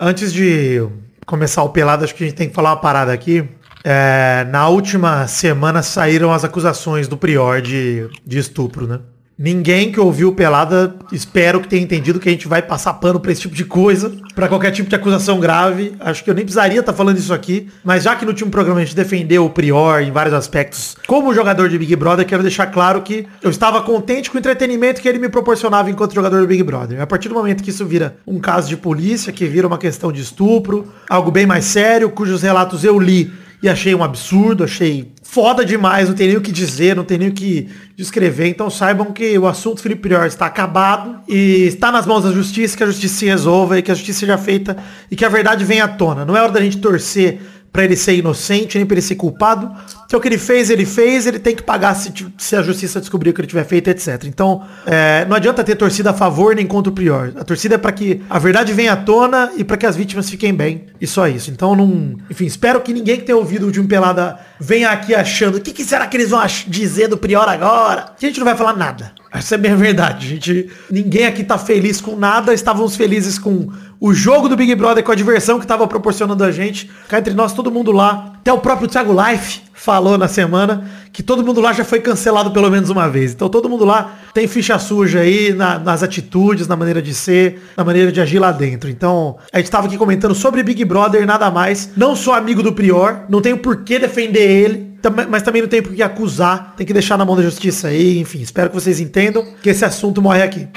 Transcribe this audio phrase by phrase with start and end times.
[0.00, 0.88] Antes de
[1.26, 3.48] começar o pelado, acho que a gente tem que falar uma parada aqui.
[3.82, 9.00] É, na última semana saíram as acusações do Prior de, de estupro, né?
[9.40, 13.30] Ninguém que ouviu Pelada, espero que tenha entendido que a gente vai passar pano pra
[13.30, 15.94] esse tipo de coisa, pra qualquer tipo de acusação grave.
[16.00, 18.80] Acho que eu nem precisaria estar falando isso aqui, mas já que no último programa
[18.80, 22.66] a gente defendeu o Prior em vários aspectos, como jogador de Big Brother, quero deixar
[22.66, 26.46] claro que eu estava contente com o entretenimento que ele me proporcionava enquanto jogador do
[26.48, 27.00] Big Brother.
[27.00, 30.10] A partir do momento que isso vira um caso de polícia, que vira uma questão
[30.10, 33.30] de estupro, algo bem mais sério, cujos relatos eu li
[33.62, 37.18] e achei um absurdo, achei foda demais, não tem nem o que dizer, não tem
[37.18, 38.48] nem o que descrever.
[38.48, 42.74] Então saibam que o assunto Felipe Prior está acabado e está nas mãos da justiça,
[42.74, 44.78] que a justiça se resolva e que a justiça seja feita
[45.10, 46.24] e que a verdade venha à tona.
[46.24, 49.70] Não é hora da gente torcer para ele ser inocente, nem para ele ser culpado.
[50.08, 52.62] Se é o que ele fez, ele fez, ele tem que pagar se, se a
[52.62, 54.24] justiça descobrir o que ele tiver feito, etc.
[54.24, 57.32] Então, é, não adianta ter torcida a favor nem contra o Prior.
[57.36, 60.28] A torcida é para que a verdade venha à tona e para que as vítimas
[60.30, 60.86] fiquem bem.
[61.00, 61.50] E só isso.
[61.50, 62.16] Então, não...
[62.30, 65.72] Enfim, espero que ninguém que tenha ouvido o último Pelada venha aqui achando o que,
[65.72, 68.12] que será que eles vão dizer do Prior agora?
[68.18, 69.12] Que a gente não vai falar nada.
[69.32, 70.26] Essa é a minha verdade.
[70.26, 72.54] A gente, ninguém aqui tá feliz com nada.
[72.54, 73.68] Estávamos felizes com
[74.00, 76.90] o jogo do Big Brother, com a diversão que estava proporcionando a gente.
[77.08, 78.32] Cá entre nós, todo mundo lá.
[78.36, 82.50] Até o próprio Thiago Life falou na semana que todo mundo lá já foi cancelado
[82.50, 83.32] pelo menos uma vez.
[83.32, 87.62] Então todo mundo lá tem ficha suja aí na, nas atitudes, na maneira de ser,
[87.76, 88.88] na maneira de agir lá dentro.
[88.88, 91.90] Então a gente estava aqui comentando sobre Big Brother, nada mais.
[91.96, 94.87] Não sou amigo do Prior, não tenho por que defender ele
[95.28, 98.18] mas também não tem por que acusar, tem que deixar na mão da justiça aí,
[98.18, 100.68] enfim, espero que vocês entendam que esse assunto morre aqui.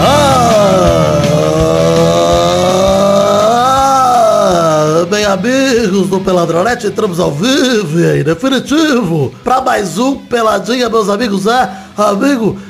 [0.00, 1.08] Ah,
[5.28, 11.70] amigos do Peladronete, entramos ao vivo e definitivo para mais um Peladinha, meus amigos, é
[12.06, 12.60] amigo,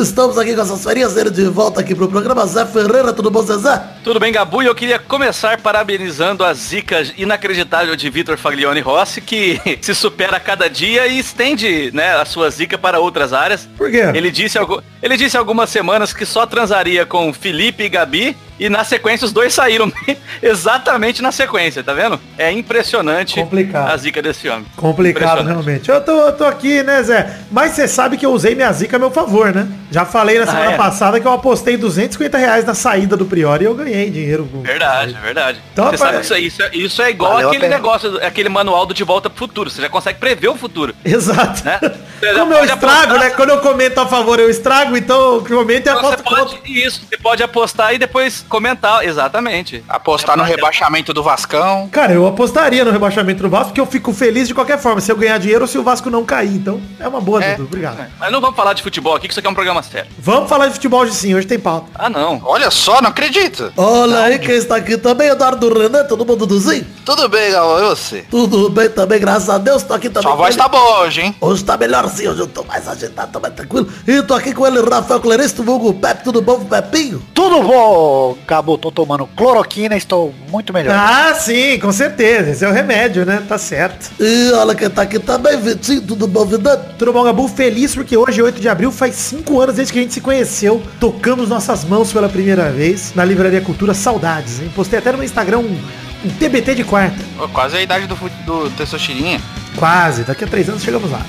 [0.00, 3.42] estamos aqui com essas férias, ele de volta aqui pro programa, Zé Ferreira, tudo bom,
[3.42, 3.82] Zezé?
[4.02, 9.20] Tudo bem, Gabu, e eu queria começar parabenizando a zica inacreditável de Vitor Faglione Rossi,
[9.20, 13.68] que se supera a cada dia e estende, né, a sua zica para outras áreas.
[13.76, 14.02] Por quê?
[14.14, 14.58] Ele disse,
[15.02, 19.32] ele disse algumas semanas que só transaria com Felipe e Gabi, e na sequência os
[19.32, 19.92] dois saíram
[20.42, 22.18] exatamente na sequência, tá vendo?
[22.36, 23.90] É impressionante Complicado.
[23.90, 24.66] a zica desse homem.
[24.76, 25.88] Complicado, realmente.
[25.90, 27.38] Eu tô, eu tô aqui, né, Zé?
[27.50, 29.68] Mas você sabe que eu usei minha zica a meu favor, né?
[29.90, 30.76] Já falei na semana Ah, é?
[30.76, 34.46] passada que eu apostei 250 reais na saída do Priori e eu ganhei dinheiro.
[34.50, 35.60] com- Verdade, verdade.
[35.72, 38.48] Então, Você sabe que isso, é- isso, é- isso é igual Valeu aquele negócio, aquele
[38.48, 39.70] manual do De Volta pro Futuro.
[39.70, 40.94] Você já consegue prever o futuro.
[41.04, 41.64] Exato.
[41.64, 41.80] Né?
[42.36, 43.30] Como eu estrago, apostar- né?
[43.30, 46.44] Quando eu comento a favor, eu estrago, então eu comento e Então, Você aposto contra.
[46.58, 49.04] pode, isso, você pode apostar e depois comentar.
[49.04, 49.84] Exatamente.
[49.88, 51.88] Apostar no rebaixamento do Vascão.
[51.90, 55.10] Cara, eu apostaria no rebaixamento do Vasco, porque eu fico feliz de qualquer forma, se
[55.12, 56.54] eu ganhar dinheiro ou se o Vasco não cair.
[56.56, 57.52] Então, é uma boa, É.
[57.54, 57.64] Dudu.
[57.68, 58.06] Obrigado.
[58.18, 60.10] Mas não vamos falar de futebol aqui, que isso aqui é um programa sério.
[60.18, 61.86] Vamos falar de futebol hoje sim, hoje tem pauta.
[61.94, 62.40] Ah, não.
[62.44, 63.72] Olha só, não acredito.
[63.76, 66.86] Olha aí quem está aqui também, Eduardo Renan, todo mundo Duduzinho?
[67.04, 68.22] Tudo bem, Gal, e você?
[68.30, 70.22] Tudo bem também, graças a Deus, tô aqui também.
[70.22, 70.62] Sua voz ele.
[70.62, 71.36] tá boa hoje, hein?
[71.40, 73.88] Hoje tá melhorzinho, hoje eu tô mais agitado, tô mais tranquilo.
[74.06, 77.22] E tô aqui com ele, Rafael Cleristo, vulgo Pepe, tudo bom, Pepinho?
[77.34, 78.78] Tudo bom, Gabu?
[78.78, 80.94] Tô tomando cloroquina, estou muito melhor.
[80.94, 82.50] Ah, sim, com certeza.
[82.50, 83.42] Esse é o remédio, né?
[83.48, 84.10] Tá certo.
[84.20, 86.94] E olha quem tá aqui também, Vitinho, tudo bom, Vidante?
[86.98, 87.48] Tudo bom, Gabu?
[87.48, 90.82] Feliz porque hoje, 8 de abril, faz 5 anos desde que a gente se conheceu.
[91.00, 94.70] Tocamos nossas mãos pela primeira vez na Livraria Cultura Saudades, hein?
[94.74, 95.78] Postei até no meu Instagram um,
[96.24, 97.16] um TBT de quarta.
[97.52, 99.40] Quase a idade do, do Tessochirinha.
[99.78, 101.24] Quase, daqui a 3 anos chegamos lá.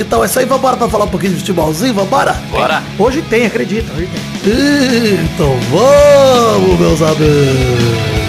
[0.00, 2.32] Então é isso aí, vambora pra falar um pouquinho de futebolzinho, vambora?
[2.50, 2.82] Bora.
[2.98, 4.22] Hoje tem, acredita, hoje tem.
[5.24, 8.22] Então vamos, meus amigos.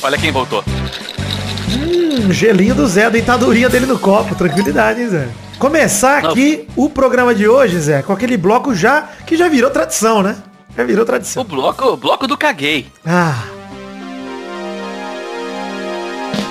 [0.00, 0.64] Olha quem voltou.
[2.18, 4.34] Um gelinho do Zé, a deitadurinha dele no copo.
[4.34, 5.28] Tranquilidade, hein, Zé?
[5.58, 10.22] Começar aqui o programa de hoje, Zé, com aquele bloco já que já virou tradição,
[10.22, 10.36] né?
[10.76, 11.44] Já virou O tradição.
[11.44, 12.86] bloco, o bloco do caguei.
[13.06, 13.42] Ah.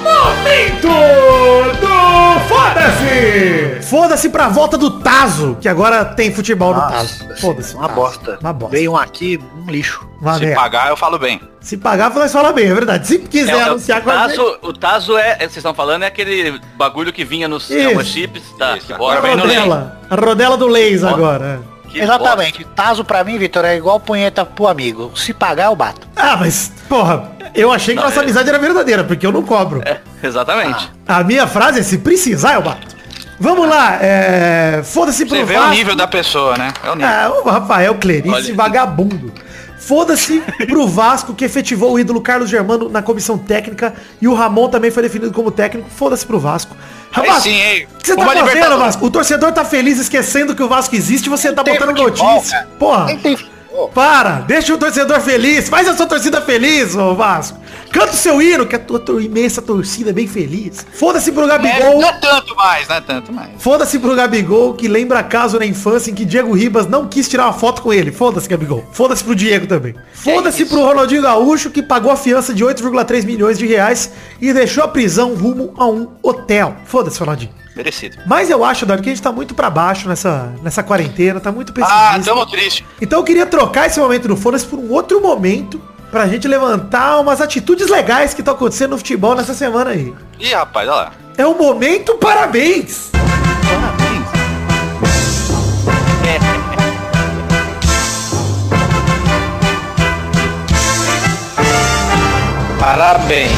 [0.04, 0.88] Momento
[1.82, 1.87] do
[2.74, 3.88] Foda-se!
[3.90, 7.26] Foda-se pra volta do Tazo, que agora tem futebol no Tazo.
[7.40, 7.76] Foda-se.
[7.76, 8.38] Uma bosta.
[8.42, 8.76] Uma bosta.
[8.76, 10.08] Veio um aqui, um lixo.
[10.22, 10.56] Uma Se merda.
[10.62, 11.40] pagar, eu falo bem.
[11.62, 13.08] Se pagar, nós fala bem, é verdade.
[13.08, 14.40] Se quiser É, o, anunciar com a gente.
[14.62, 17.68] o Tazo é, é, vocês estão falando, é aquele bagulho que vinha nos
[18.06, 18.44] chips.
[18.58, 20.00] Tá, Isso, que agora A bora, vem no rodela.
[20.10, 21.62] A rodela do Leis agora.
[21.98, 22.06] É.
[22.06, 22.64] Que Exatamente.
[22.76, 25.12] Taso pra mim, Vitor, é igual punheta pro amigo.
[25.16, 26.08] Se pagar, eu bato.
[26.16, 29.42] Ah, mas, porra, Eu achei que Não, nossa é- amizade era verdadeira, porque eu não
[29.42, 29.82] cobro.
[29.86, 30.92] É, exatamente.
[31.08, 32.96] A minha frase é se precisar, eu bato.
[33.40, 34.82] Vamos lá, é...
[34.84, 35.76] Foda-se pro Você vê o Vasco.
[35.76, 36.74] nível da pessoa, né?
[36.84, 37.10] É o nível.
[37.12, 38.56] Ah, o Rafael Clerice, Olha.
[38.56, 39.32] vagabundo.
[39.80, 44.68] Foda-se pro Vasco que efetivou o ídolo Carlos Germano na comissão técnica e o Ramon
[44.70, 45.88] também foi definido como técnico.
[45.90, 46.76] Foda-se pro Vasco.
[47.12, 47.88] Vasco, sim, hein?
[47.94, 48.78] O que você tá fazendo.
[48.78, 49.06] Vasco?
[49.06, 52.36] O torcedor tá feliz esquecendo que o Vasco existe e você tá tem botando futebol,
[52.36, 52.68] notícia.
[52.78, 53.38] Porra, Nem tem
[53.94, 54.42] para.
[54.42, 55.70] Deixa o torcedor feliz.
[55.70, 57.58] Faz a sua torcida feliz, ô Vasco.
[57.92, 60.86] Canta o seu hino, que a tua, tua imensa torcida é bem feliz.
[60.94, 62.02] Foda-se pro É, Gabigol.
[62.02, 63.50] não é tanto mais, não é tanto mais.
[63.60, 67.46] Foda-se pro Gabigol, que lembra caso na infância em que Diego Ribas não quis tirar
[67.46, 68.12] uma foto com ele.
[68.12, 68.84] Foda-se, Gabigol.
[68.92, 69.96] Foda-se pro Diego também.
[70.14, 74.84] Foda-se pro Ronaldinho Gaúcho, que pagou a fiança de 8,3 milhões de reais e deixou
[74.84, 76.76] a prisão rumo a um hotel.
[76.86, 77.52] Foda-se, Ronaldinho.
[77.78, 78.18] Merecido.
[78.26, 81.52] Mas eu acho, Eduardo, que a gente tá muito pra baixo nessa, nessa quarentena, tá
[81.52, 82.34] muito Ah, pessimista.
[82.34, 82.86] tamo triste.
[83.00, 85.80] Então eu queria trocar esse momento no Foda-se por um outro momento
[86.12, 90.14] pra gente levantar umas atitudes legais que estão acontecendo no futebol nessa semana aí.
[90.40, 91.12] Ih, rapaz, olha lá.
[91.38, 93.12] É o momento parabéns!
[102.80, 103.52] Parabéns.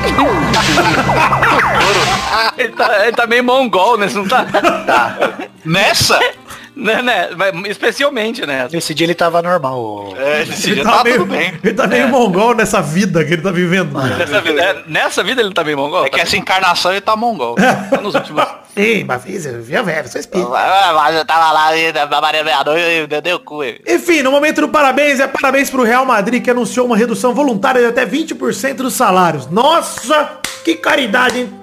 [2.60, 4.08] Ele tá, ele tá meio mongol, né?
[4.08, 4.46] Você não tá?
[5.64, 6.18] Nessa?
[6.80, 7.28] né, né?
[7.66, 8.66] Especialmente, né?
[8.72, 10.14] Esse dia ele tava normal.
[10.16, 11.54] É, esse Ele dia tá, tá meio, tudo bem.
[11.62, 13.92] ele tá meio mongol nessa vida que ele tá vivendo.
[13.98, 16.06] Nessa vida, é, nessa vida ele tá meio mongol?
[16.06, 17.54] É que tá essa encarnação ele tá mongol.
[17.56, 18.44] Tá nos últimos...
[18.74, 20.48] Sim, mas fiz, eu vi a velha, sou espírito.
[20.48, 21.70] Mas eu tava lá
[22.08, 23.64] na Maria Meia-Noite, eu dei o cu.
[23.64, 27.80] Enfim, no momento do parabéns, é parabéns pro Real Madrid que anunciou uma redução voluntária
[27.80, 29.48] de até 20% dos salários.
[29.48, 31.59] Nossa, que caridade, hein?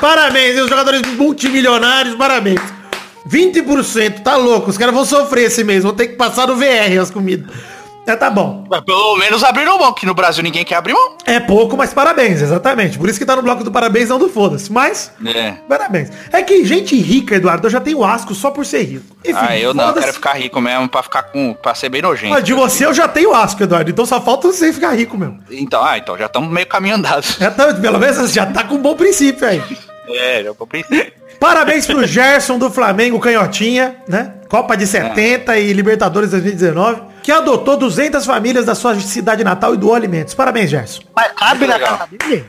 [0.00, 2.60] Parabéns, os jogadores multimilionários, parabéns.
[3.28, 7.00] 20%, tá louco, os caras vão sofrer esse mês, vão ter que passar no VR
[7.00, 7.50] as comidas.
[8.06, 8.66] É, tá bom.
[8.68, 11.16] Mas pelo menos abriram mão, que no Brasil ninguém quer abrir mão.
[11.24, 12.98] É pouco, mas parabéns, exatamente.
[12.98, 14.70] Por isso que tá no bloco do parabéns, não do foda-se.
[14.70, 15.52] Mas, É.
[15.68, 16.10] parabéns.
[16.30, 19.16] É que gente rica, Eduardo, eu já tenho asco só por ser rico.
[19.24, 21.54] Enfim, Ah, eu não, eu quero ficar rico mesmo pra ficar com.
[21.54, 22.34] pra ser bem nojento.
[22.34, 23.90] Ah, de você eu já tenho asco, Eduardo.
[23.90, 25.36] Então só falta você ficar rico, meu.
[25.50, 27.24] Então, ah, então já estamos meio caminho andado.
[27.40, 29.62] Já tá, pelo menos já tá com um bom princípio aí.
[30.06, 31.06] É, já vou pensar.
[31.40, 34.34] Parabéns pro Gerson do Flamengo, canhotinha, né?
[34.50, 39.78] Copa de 70 e Libertadores 2019, que adotou 200 famílias da sua cidade natal e
[39.78, 40.34] doou alimentos.
[40.34, 41.00] Parabéns, Gerson.
[41.16, 42.44] Mas cabe na casa dele?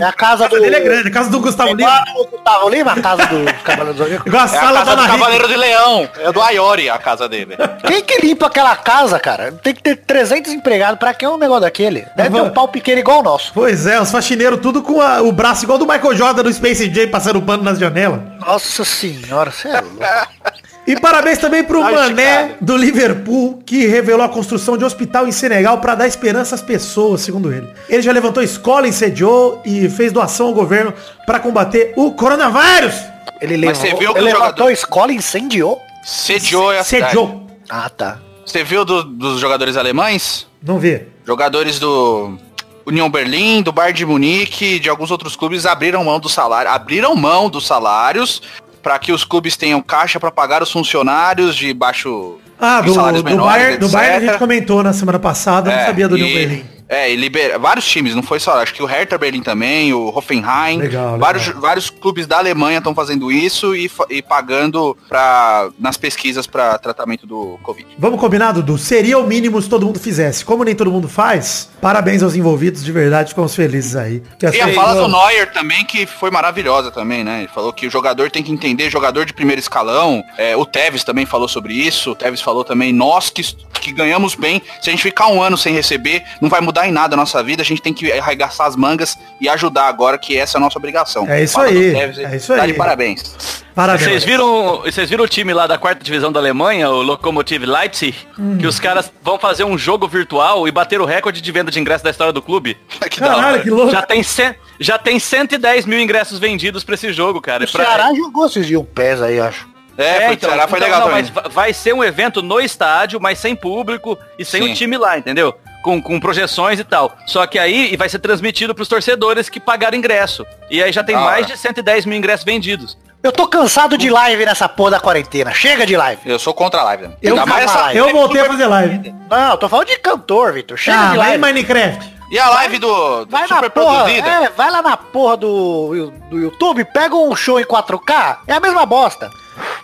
[0.00, 0.50] É a casa A do...
[0.52, 2.20] casa dele é grande, a casa do Gustavo Igual Lima.
[2.20, 4.28] o Gustavo Lima, a casa do Cavaleiro do Zodíaco.
[4.28, 5.08] Igual a É a casa da do Hickman.
[5.18, 6.08] Cavaleiro de Leão.
[6.18, 7.56] É do Ayori a casa dele.
[7.84, 9.50] Quem que limpa aquela casa, cara?
[9.50, 10.96] Tem que ter 300 empregados.
[10.96, 12.06] Pra que um negócio daquele?
[12.14, 13.50] Deve ter um pau pequeno igual o nosso.
[13.52, 16.88] Pois é, os faxineiros tudo com a- o braço igual do Michael Jordan do Space
[16.94, 18.20] Jam passando pano nas janelas.
[18.46, 19.98] Nossa senhora, você é louco.
[20.90, 22.54] E parabéns também pro Ai, Mané esticado.
[22.64, 26.62] do Liverpool, que revelou a construção de um hospital em Senegal para dar esperança às
[26.62, 27.68] pessoas, segundo ele.
[27.88, 30.92] Ele já levantou escola, incendiou e fez doação ao governo
[31.26, 32.94] para combater o coronavírus.
[33.40, 35.80] Ele Mas levou, você viu que ele o levantou jogador- a escola e incendiou.
[36.04, 37.12] Sediou a cidade.
[37.12, 37.46] Sediou.
[37.68, 38.18] Ah, tá.
[38.44, 40.46] Você viu do- dos jogadores alemães?
[40.60, 41.06] Não vê.
[41.24, 42.36] Jogadores do
[42.84, 47.14] União Berlim, do Bayern de Munique, de alguns outros clubes abriram mão do salário, abriram
[47.14, 48.42] mão dos salários
[48.82, 53.22] para que os clubes tenham caixa para pagar os funcionários de baixo Ah, do, salários
[53.22, 53.88] do, menores, Bayern, do.
[53.88, 56.64] Bayern a gente comentou na semana passada, eu não sabia do e- Berlim.
[56.90, 60.08] É, e libera vários times, não foi só, acho que o Hertha Berlim também, o
[60.08, 61.18] Hoffenheim, Legal, legal.
[61.18, 66.76] vários vários clubes da Alemanha estão fazendo isso e, e pagando para nas pesquisas para
[66.78, 67.86] tratamento do Covid.
[67.96, 68.76] Vamos combinar, Dudu?
[68.76, 70.44] Seria o mínimo se todo mundo fizesse.
[70.44, 74.20] Como nem todo mundo faz, parabéns aos envolvidos, de verdade, ficamos felizes aí.
[74.36, 77.40] Que E a fala do Neuer também, que foi maravilhosa também, né?
[77.40, 80.24] Ele falou que o jogador tem que entender, jogador de primeiro escalão.
[80.36, 82.10] É, o Tevez também falou sobre isso.
[82.10, 83.42] O Tevez falou também, nós que,
[83.80, 86.92] que ganhamos bem, se a gente ficar um ano sem receber, não vai mudar em
[86.92, 87.62] nada a nossa vida.
[87.62, 90.78] A gente tem que arregaçar as mangas e ajudar agora, que essa é a nossa
[90.78, 91.28] obrigação.
[91.28, 92.72] É isso Fala aí, é isso tá aí.
[92.72, 93.64] de parabéns.
[93.74, 94.04] Parabéns.
[94.08, 98.16] Vocês viram, vocês viram o time lá da quarta divisão da Alemanha, o Lokomotiv Leipzig,
[98.38, 98.58] Hum.
[98.58, 101.78] que os caras vão fazer um jogo virtual e bater o recorde de venda de
[101.80, 102.76] ingressos da história do clube?
[103.10, 103.62] que da Caralho, hora.
[103.62, 103.90] que louco.
[103.92, 107.64] Já tem, cem- já tem 110 mil ingressos vendidos pra esse jogo, cara.
[107.64, 109.68] O Pra- Ceará jogou esses dias um pés aí, acho.
[109.98, 111.22] É, foi, será, foi então, legal não, também.
[111.24, 114.72] mas va- vai ser um evento no estádio, mas sem público e sem Sim.
[114.72, 115.54] o time lá, entendeu?
[115.82, 117.16] Com, com projeções e tal.
[117.26, 120.44] Só que aí e vai ser transmitido pros torcedores que pagaram ingresso.
[120.70, 121.54] E aí já tem Da mais hora.
[121.54, 122.98] de 110 mil ingressos vendidos.
[123.22, 125.52] Eu tô cansado de live nessa porra da quarentena.
[125.52, 126.22] Chega de live.
[126.24, 127.08] Eu sou contra a live.
[127.08, 127.12] né?
[127.22, 129.14] Eu, Ainda mais essa- eu voltei a fazer live.
[129.30, 130.76] Não, eu tô falando de cantor, Vitor.
[130.78, 131.38] Chega Ah, de vai live.
[131.38, 132.20] Minecraft.
[132.30, 134.28] E a live do, do Vai na super porra, produzida?
[134.28, 138.60] é, vai lá na porra do, do YouTube, pega um show em 4K, é a
[138.60, 139.28] mesma bosta.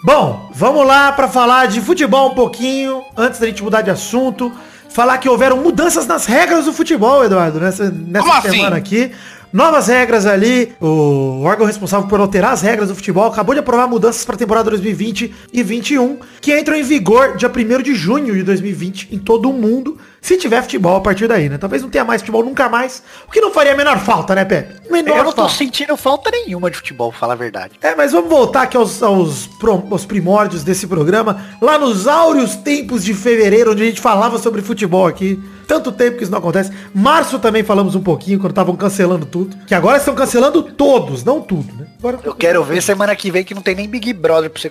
[0.02, 4.52] Bom, vamos lá pra falar de futebol um pouquinho, antes da gente mudar de assunto.
[4.96, 8.50] Falar que houveram mudanças nas regras do futebol, Eduardo, nessa, nessa assim?
[8.50, 9.12] semana aqui.
[9.52, 13.86] Novas regras ali, o órgão responsável por alterar as regras do futebol acabou de aprovar
[13.86, 18.34] mudanças para a temporada 2020 e 21, que entram em vigor dia 1 de junho
[18.34, 21.56] de 2020 em todo o mundo, se tiver futebol a partir daí, né?
[21.56, 24.44] Talvez não tenha mais futebol nunca mais, o que não faria a menor falta, né,
[24.44, 24.90] Pepe?
[24.90, 25.54] Menor Eu não tô falta.
[25.54, 27.74] sentindo falta nenhuma de futebol, falar a verdade.
[27.80, 29.48] É, mas vamos voltar aqui aos, aos,
[29.88, 34.62] aos primórdios desse programa, lá nos áureos tempos de fevereiro, onde a gente falava sobre
[34.62, 35.40] futebol aqui.
[35.66, 36.70] Tanto tempo que isso não acontece.
[36.94, 39.56] Março também falamos um pouquinho, quando estavam cancelando tudo.
[39.66, 41.86] Que agora estão cancelando todos, não tudo, né?
[41.98, 44.70] Agora, Eu quero ver semana que vem que não tem nem Big Brother pra você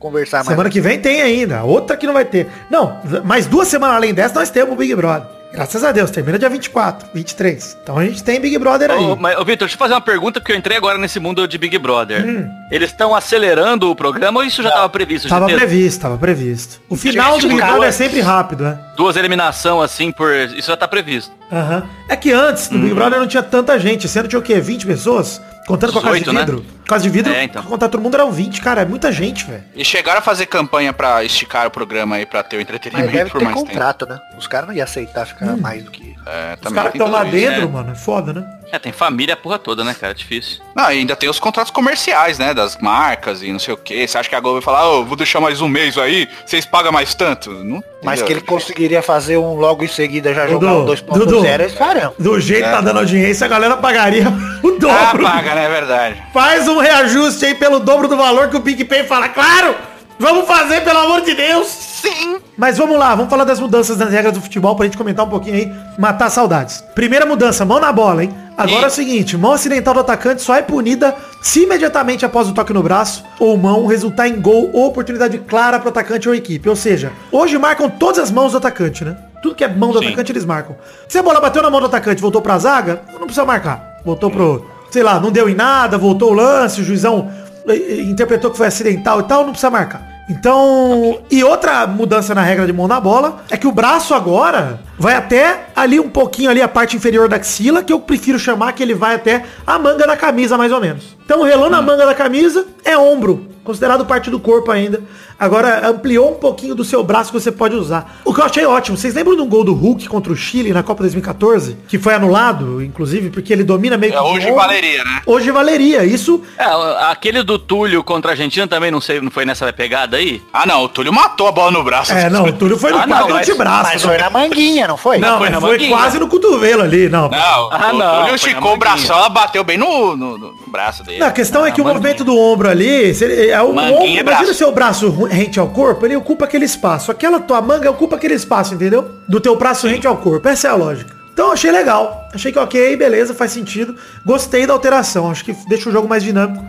[0.00, 0.48] conversar mais.
[0.48, 1.62] Semana que vem tem ainda.
[1.62, 2.48] Outra que não vai ter.
[2.68, 5.28] Não, mais duas semanas além dessa nós temos o Big Brother.
[5.52, 7.76] Graças a Deus, termina dia 24, 23.
[7.82, 9.04] Então a gente tem Big Brother aí.
[9.04, 11.46] Ô, mas, ô, Vitor, deixa eu fazer uma pergunta, porque eu entrei agora nesse mundo
[11.46, 12.24] de Big Brother.
[12.26, 12.48] Hum.
[12.70, 15.28] Eles estão acelerando o programa ou isso já estava previsto?
[15.28, 16.80] Tava Já teve previsto, tava previsto.
[16.88, 18.78] O final do Big Brother é sempre rápido, né?
[18.96, 20.32] Duas eliminação assim por...
[20.32, 21.30] Isso já tá previsto.
[21.52, 21.82] Aham.
[22.08, 22.84] É que antes, no Uhum.
[22.84, 24.18] Big Brother não tinha tanta gente.
[24.18, 24.58] Ano tinha o quê?
[24.58, 25.38] 20 pessoas?
[25.66, 26.62] Contando com a casa de 18, né?
[26.92, 27.62] Casa de vidro, É, então.
[27.62, 28.82] contar todo mundo eram 20, cara.
[28.82, 29.64] É muita gente, velho.
[29.74, 33.12] E chegaram a fazer campanha pra esticar o programa aí, pra ter o Mas entretenimento
[33.12, 33.66] deve por ter mais tempo.
[33.68, 34.18] contrato, né?
[34.36, 35.56] Os caras não iam aceitar ficar Hum.
[35.60, 36.12] mais do que...
[36.24, 37.66] É, Os caras que estão lá dentro, é.
[37.66, 38.44] mano, é foda, né?
[38.70, 40.14] É, tem família a porra toda, né, cara?
[40.14, 40.62] Difícil.
[40.74, 42.54] Não, e ainda tem os contratos comerciais, né?
[42.54, 44.06] Das marcas e não sei o que.
[44.06, 46.64] Você acha que a Globo vai falar, ô, vou deixar mais um mês aí, vocês
[46.64, 47.50] pagam mais tanto?
[47.50, 50.84] Não, Mas que ele conseguiria fazer um logo em seguida já Dudu, jogar um
[51.18, 51.42] Dudu.
[51.42, 52.14] 2.0, eles farão.
[52.18, 54.28] Do jeito que tá dando audiência, a galera pagaria
[54.62, 54.78] o Ah,
[55.12, 55.24] dobro.
[55.24, 55.64] paga, né?
[55.64, 56.22] É verdade.
[56.32, 59.28] Faz um reajuste aí pelo dobro do valor que o PicPay fala.
[59.28, 59.74] Claro!
[60.18, 61.66] Vamos fazer, pelo amor de Deus!
[61.66, 62.38] Sim.
[62.56, 65.28] Mas vamos lá, vamos falar das mudanças nas regras do futebol pra gente comentar um
[65.28, 66.82] pouquinho aí, matar saudades.
[66.94, 68.34] Primeira mudança, mão na bola, hein?
[68.56, 72.52] Agora é o seguinte, mão acidental do atacante só é punida se imediatamente após o
[72.52, 76.68] toque no braço ou mão resultar em gol ou oportunidade clara pro atacante ou equipe.
[76.68, 79.16] Ou seja, hoje marcam todas as mãos do atacante, né?
[79.42, 80.06] Tudo que é mão do Sim.
[80.06, 80.76] atacante eles marcam.
[81.08, 84.00] Se a bola bateu na mão do atacante e voltou pra zaga, não precisa marcar.
[84.04, 87.30] Voltou pro, sei lá, não deu em nada, voltou o lance, o juizão
[87.66, 90.12] eh, eh, interpretou que foi acidental e tal, não precisa marcar.
[90.28, 94.78] Então, e outra mudança na regra de mão na bola é que o braço agora
[95.02, 98.72] vai até ali um pouquinho ali a parte inferior da axila, que eu prefiro chamar
[98.72, 101.16] que ele vai até a manga da camisa mais ou menos.
[101.24, 105.02] Então, relando a manga da camisa é ombro, considerado parte do corpo ainda.
[105.38, 108.20] Agora ampliou um pouquinho do seu braço que você pode usar.
[108.24, 110.72] O que eu achei ótimo, vocês lembram de um gol do Hulk contra o Chile
[110.72, 114.52] na Copa 2014, que foi anulado, inclusive, porque ele domina meio É, que de hoje
[114.52, 115.22] valeria, né?
[115.26, 116.04] Hoje valeria.
[116.04, 116.64] Isso É,
[117.10, 120.40] aquele do Túlio contra a Argentina também não sei, não foi nessa pegada aí?
[120.52, 122.12] Ah, não, o Túlio matou a bola no braço.
[122.12, 123.90] é, não, o Túlio foi no Ah, não, mas- de braço.
[123.92, 125.18] Mas foi na manguinha, não foi?
[125.18, 127.28] Não, foi foi quase no cotovelo ali, não.
[127.28, 129.12] Não, Ah, o não, foi o bração, manguinha.
[129.12, 131.18] ela bateu bem no, no- no braço dele.
[131.18, 132.00] Não, a questão é que o manguinha.
[132.00, 134.50] movimento do ombro ali, se ele- é o Manguinha ombro, e imagina braço.
[134.50, 137.10] o seu braço rente ao corpo, ele ocupa aquele espaço.
[137.10, 139.10] Aquela tua manga ocupa aquele espaço, entendeu?
[139.26, 140.46] Do teu braço rente ao corpo.
[140.48, 141.10] Essa é a lógica.
[141.32, 142.28] Então eu achei legal.
[142.34, 143.94] Achei que ok, beleza, faz sentido.
[144.24, 145.30] Gostei da alteração.
[145.30, 146.62] Acho que deixa o jogo mais dinâmico.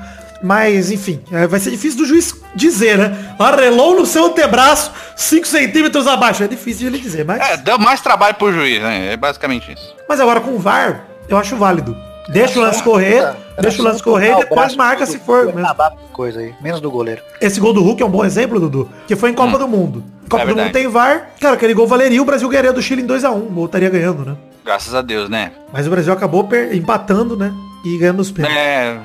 [0.44, 3.36] Mas, enfim, é, vai ser difícil do juiz dizer, né?
[3.40, 6.44] Arrelou no seu antebraço 5 centímetros abaixo.
[6.44, 7.40] É difícil de ele dizer, mas...
[7.42, 9.14] É, deu mais trabalho pro juiz, né?
[9.14, 9.96] É basicamente isso.
[10.08, 11.96] Mas agora com o VAR, eu acho válido.
[12.30, 15.20] Deixa o lance correr, Era deixa o lance correr e o depois marca do- se
[15.20, 15.68] for mesmo.
[16.14, 17.22] Coisa aí, menos do goleiro.
[17.42, 20.04] Esse gol do Hulk é um bom exemplo, Dudu, que foi em Copa do Mundo.
[20.30, 21.30] Copa É do Mundo tem VAR.
[21.40, 24.36] Cara, aquele gol valeria, o Brasil ganharia do Chile em 2x1, ou estaria ganhando, né?
[24.64, 25.52] Graças a Deus, né?
[25.72, 27.54] Mas o Brasil acabou empatando, né?
[27.86, 28.58] E ganhando os pênaltis.
[28.58, 28.98] É,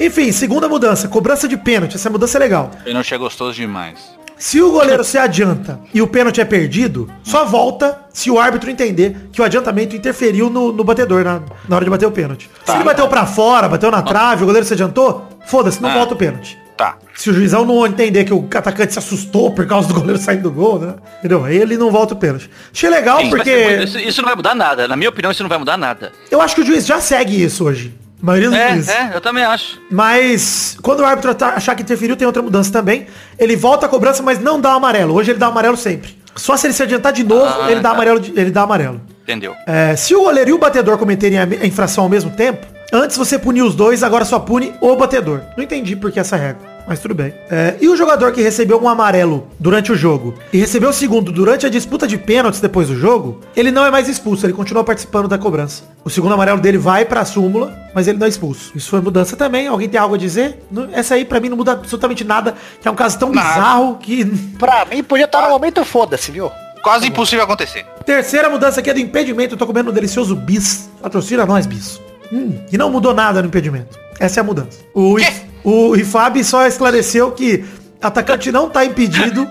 [0.00, 1.96] Enfim, segunda mudança, cobrança de pênalti.
[1.96, 2.70] Essa mudança é legal.
[2.82, 3.98] pênalti é gostoso demais.
[4.38, 8.70] Se o goleiro se adianta e o pênalti é perdido, só volta se o árbitro
[8.70, 12.48] entender que o adiantamento interferiu no, no batedor na, na hora de bater o pênalti.
[12.64, 15.94] se ele bateu pra fora, bateu na trave, o goleiro se adiantou, foda-se, não Ah.
[15.94, 16.58] volta o pênalti.
[16.74, 16.96] Tá.
[17.14, 20.44] Se o juizão não entender que o atacante se assustou por causa do goleiro saindo
[20.44, 20.94] do gol, né?
[21.18, 21.44] Entendeu?
[21.44, 22.48] Aí ele não volta o pênalti.
[22.72, 23.54] Achei legal Sim, porque
[23.84, 24.88] isso, isso não vai mudar nada.
[24.88, 26.12] Na minha opinião, isso não vai mudar nada.
[26.30, 27.92] eu acho que o juiz já segue isso hoje.
[28.22, 28.88] A maioria dos É, juízes.
[28.90, 29.80] é, eu também acho.
[29.90, 33.06] Mas quando o árbitro achar que interferiu, tem outra mudança também.
[33.38, 35.14] Ele volta a cobrança, mas não dá amarelo.
[35.14, 36.18] Hoje ele dá amarelo sempre.
[36.36, 37.94] Só se ele se adiantar de novo, Ah, ele dá tá.
[37.94, 38.20] amarelo.
[38.36, 39.00] Ele dá amarelo.
[39.22, 39.54] Entendeu?
[39.66, 42.66] É, se o goleiro e o batedor cometerem a, me- a infração ao mesmo tempo,
[42.92, 45.40] antes você punia os dois, agora só pune o batedor.
[45.56, 46.58] Não entendi por que essa regra.
[46.90, 47.32] Mas tudo bem.
[47.48, 51.30] É, e o jogador que recebeu um amarelo durante o jogo e recebeu o segundo
[51.30, 54.82] durante a disputa de pênaltis depois do jogo, ele não é mais expulso, ele continua
[54.82, 55.84] participando da cobrança.
[56.04, 58.72] O segundo amarelo dele vai pra súmula, mas ele não é expulso.
[58.74, 59.68] Isso foi mudança também.
[59.68, 60.64] Alguém tem algo a dizer?
[60.68, 63.48] Não- Essa aí pra mim não muda absolutamente nada, que é um caso tão Nada.
[63.50, 64.24] bizarro que
[64.58, 66.50] Pra mim podia estar no momento foda-se, viu?
[66.82, 67.86] Quase impossível acontecer.
[68.04, 69.54] Terceira mudança aqui é do impedimento.
[69.54, 70.90] Eu tô comendo um delicioso bis.
[71.00, 72.00] Patrocina nós, bis.
[72.32, 73.96] Hum, e não mudou nada no impedimento.
[74.18, 74.78] Essa é a mudança.
[74.92, 75.32] O, Quê?
[75.64, 77.64] O IFAB só esclareceu que
[78.00, 79.46] atacante não tá impedido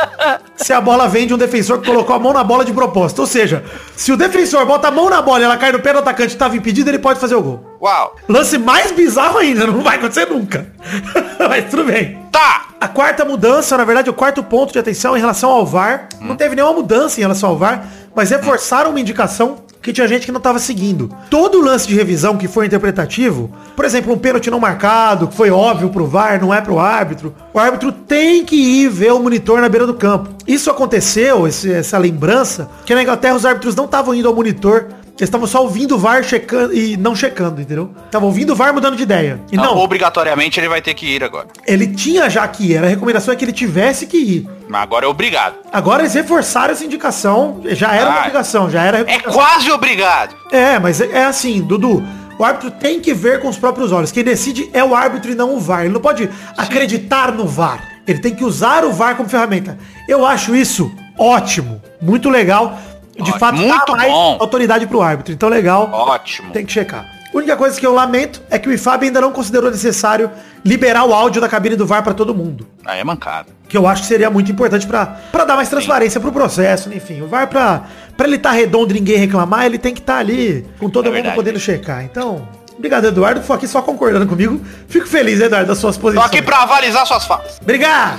[0.56, 3.20] se a bola vem de um defensor que colocou a mão na bola de propósito.
[3.20, 3.64] Ou seja,
[3.96, 6.30] se o defensor bota a mão na bola e ela cai no pé do atacante
[6.30, 7.76] e estava impedido, ele pode fazer o gol.
[7.80, 8.16] Uau.
[8.28, 10.66] Lance mais bizarro ainda, não vai acontecer nunca.
[11.48, 12.18] Mas tudo bem.
[12.30, 12.66] Tá.
[12.78, 16.36] A quarta mudança, na verdade, o quarto ponto de atenção em relação ao VAR, não
[16.36, 20.32] teve nenhuma mudança em relação ao VAR, mas reforçaram uma indicação que tinha gente que
[20.32, 21.10] não estava seguindo.
[21.30, 25.50] Todo lance de revisão que foi interpretativo, por exemplo, um pênalti não marcado, que foi
[25.50, 29.60] óbvio pro VAR, não é pro árbitro, o árbitro tem que ir ver o monitor
[29.60, 30.30] na beira do campo.
[30.46, 34.86] Isso aconteceu, esse- essa lembrança, que na Inglaterra os árbitros não estavam indo ao monitor,
[35.18, 37.90] eles estavam só ouvindo o VAR checando e não checando, entendeu?
[38.04, 39.40] Estavam ouvindo o VAR mudando de ideia.
[39.50, 41.46] E Não, não, obrigatoriamente ele vai ter que ir agora.
[41.66, 44.46] ele tinha já que ir, a recomendação é que ele tivesse que ir.
[44.68, 45.54] Mas agora é obrigado.
[45.72, 50.34] Agora eles reforçaram essa indicação, já era uma Ah, obrigação, já era É quase obrigado.
[50.52, 52.04] É, mas é, é assim, Dudu.
[52.38, 54.12] O árbitro tem que ver com os próprios olhos.
[54.12, 55.84] Quem decide é o árbitro e não o VAR.
[55.86, 57.82] Ele não pode acreditar no VAR.
[58.06, 59.78] Ele tem que usar o VAR como ferramenta.
[60.06, 62.78] Eu acho isso ótimo, muito legal.
[63.16, 64.36] De Ótimo, fato, muito dá mais bom.
[64.38, 65.32] autoridade pro árbitro.
[65.32, 65.88] Então, legal.
[65.92, 66.52] Ótimo.
[66.52, 67.06] Tem que checar.
[67.32, 70.30] A única coisa que eu lamento é que o IFAB ainda não considerou necessário
[70.64, 72.66] liberar o áudio da cabine do VAR para todo mundo.
[72.84, 73.48] Aí é mancada.
[73.68, 77.20] Que eu acho que seria muito importante pra pra dar mais transparência pro processo, enfim.
[77.22, 77.82] O VAR, pra,
[78.16, 81.08] pra ele estar redondo e ninguém reclamar, ele tem que estar ali com todo É
[81.08, 81.36] mundo verdade.
[81.36, 82.04] podendo checar.
[82.04, 84.60] Então, obrigado, Eduardo, que foi aqui só concordando comigo.
[84.88, 86.26] Fico feliz, Eduardo, das suas Tô posições.
[86.26, 87.58] aqui pra avalizar suas falas.
[87.60, 88.18] Obrigado!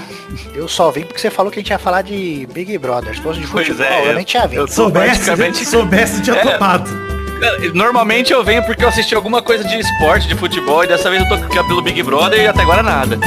[0.53, 3.15] Eu só vim porque você falou que a gente ia falar de Big Brother.
[3.15, 4.61] Se fosse de Pois futebol, é, eu eu- nem tinha vindo.
[4.61, 6.39] eu- Soubesse, praticamente- soubesse, tinha É.
[6.43, 6.89] topado.
[7.73, 11.21] Normalmente eu venho porque eu assisti alguma coisa de esporte, de futebol, e dessa vez
[11.21, 13.19] eu tô aqui pelo Big Brother e até agora nada.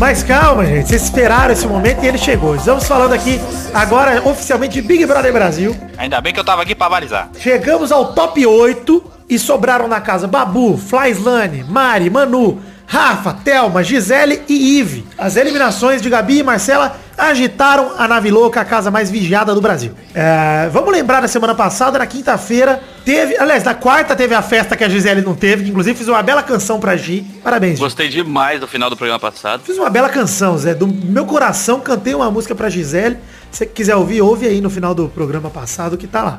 [0.00, 2.54] Mas calma, gente, vocês esperaram esse momento e ele chegou.
[2.54, 3.40] Estamos falando aqui
[3.74, 5.76] agora oficialmente de Big Brother Brasil.
[5.96, 7.28] Ainda bem que eu tava aqui pra avalizar.
[7.36, 14.40] Chegamos ao top 8 e sobraram na casa Babu, Flyslane, Mari, Manu, Rafa, Thelma, Gisele
[14.48, 15.04] e Ive.
[15.18, 19.60] As eliminações de Gabi e Marcela agitaram a nave louca, a casa mais vigiada do
[19.60, 19.92] Brasil.
[20.14, 23.36] É, vamos lembrar da semana passada, na quinta-feira, teve.
[23.36, 26.22] Aliás, na quarta teve a festa que a Gisele não teve, que inclusive fiz uma
[26.22, 27.26] bela canção pra Gi.
[27.42, 27.80] Parabéns, Gi.
[27.80, 29.62] Gostei demais do final do programa passado.
[29.64, 30.74] Fiz uma bela canção, Zé.
[30.74, 33.16] Do meu coração, cantei uma música pra Gisele.
[33.50, 36.38] Se você quiser ouvir, ouve aí no final do programa passado que tá lá.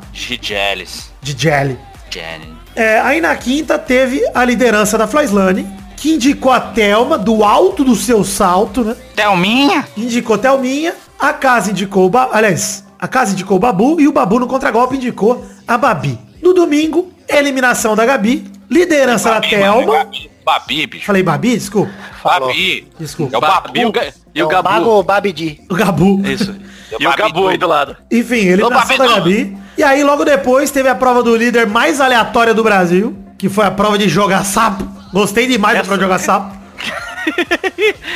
[1.22, 1.78] De Jelly.
[2.12, 2.58] Jenny.
[2.76, 5.68] É, aí na quinta teve a liderança da Flyslane,
[6.00, 8.96] que indicou a Thelma do alto do seu salto, né?
[9.16, 9.86] Thelminha?
[9.98, 14.12] Indicou Thelminha, a casa indicou o Babu, aliás, a casa indicou o Babu e o
[14.12, 16.18] Babu no contragolpe indicou a Babi.
[16.42, 19.94] No domingo, eliminação da Gabi, liderança da Babi, mano, Thelma.
[20.06, 21.06] Babi, Babi, bicho.
[21.06, 21.92] Falei Babi, desculpa.
[22.24, 22.88] Babi.
[22.98, 23.36] Desculpa.
[23.36, 23.70] É o Babu.
[23.78, 24.70] E o, Ga- e É o o Gabu.
[24.70, 25.62] Mago Babidi.
[25.70, 26.22] O Gabu.
[26.26, 26.56] Isso.
[26.92, 27.98] É o E o Babi Gabu aí do lado.
[28.10, 29.08] Enfim, eliminação da.
[29.08, 29.58] Gabi.
[29.78, 33.66] E aí logo depois teve a prova do líder mais aleatória do Brasil, que foi
[33.66, 34.88] a prova de jogar sapo.
[35.14, 36.60] Gostei demais Essa- prova de jogar sapo.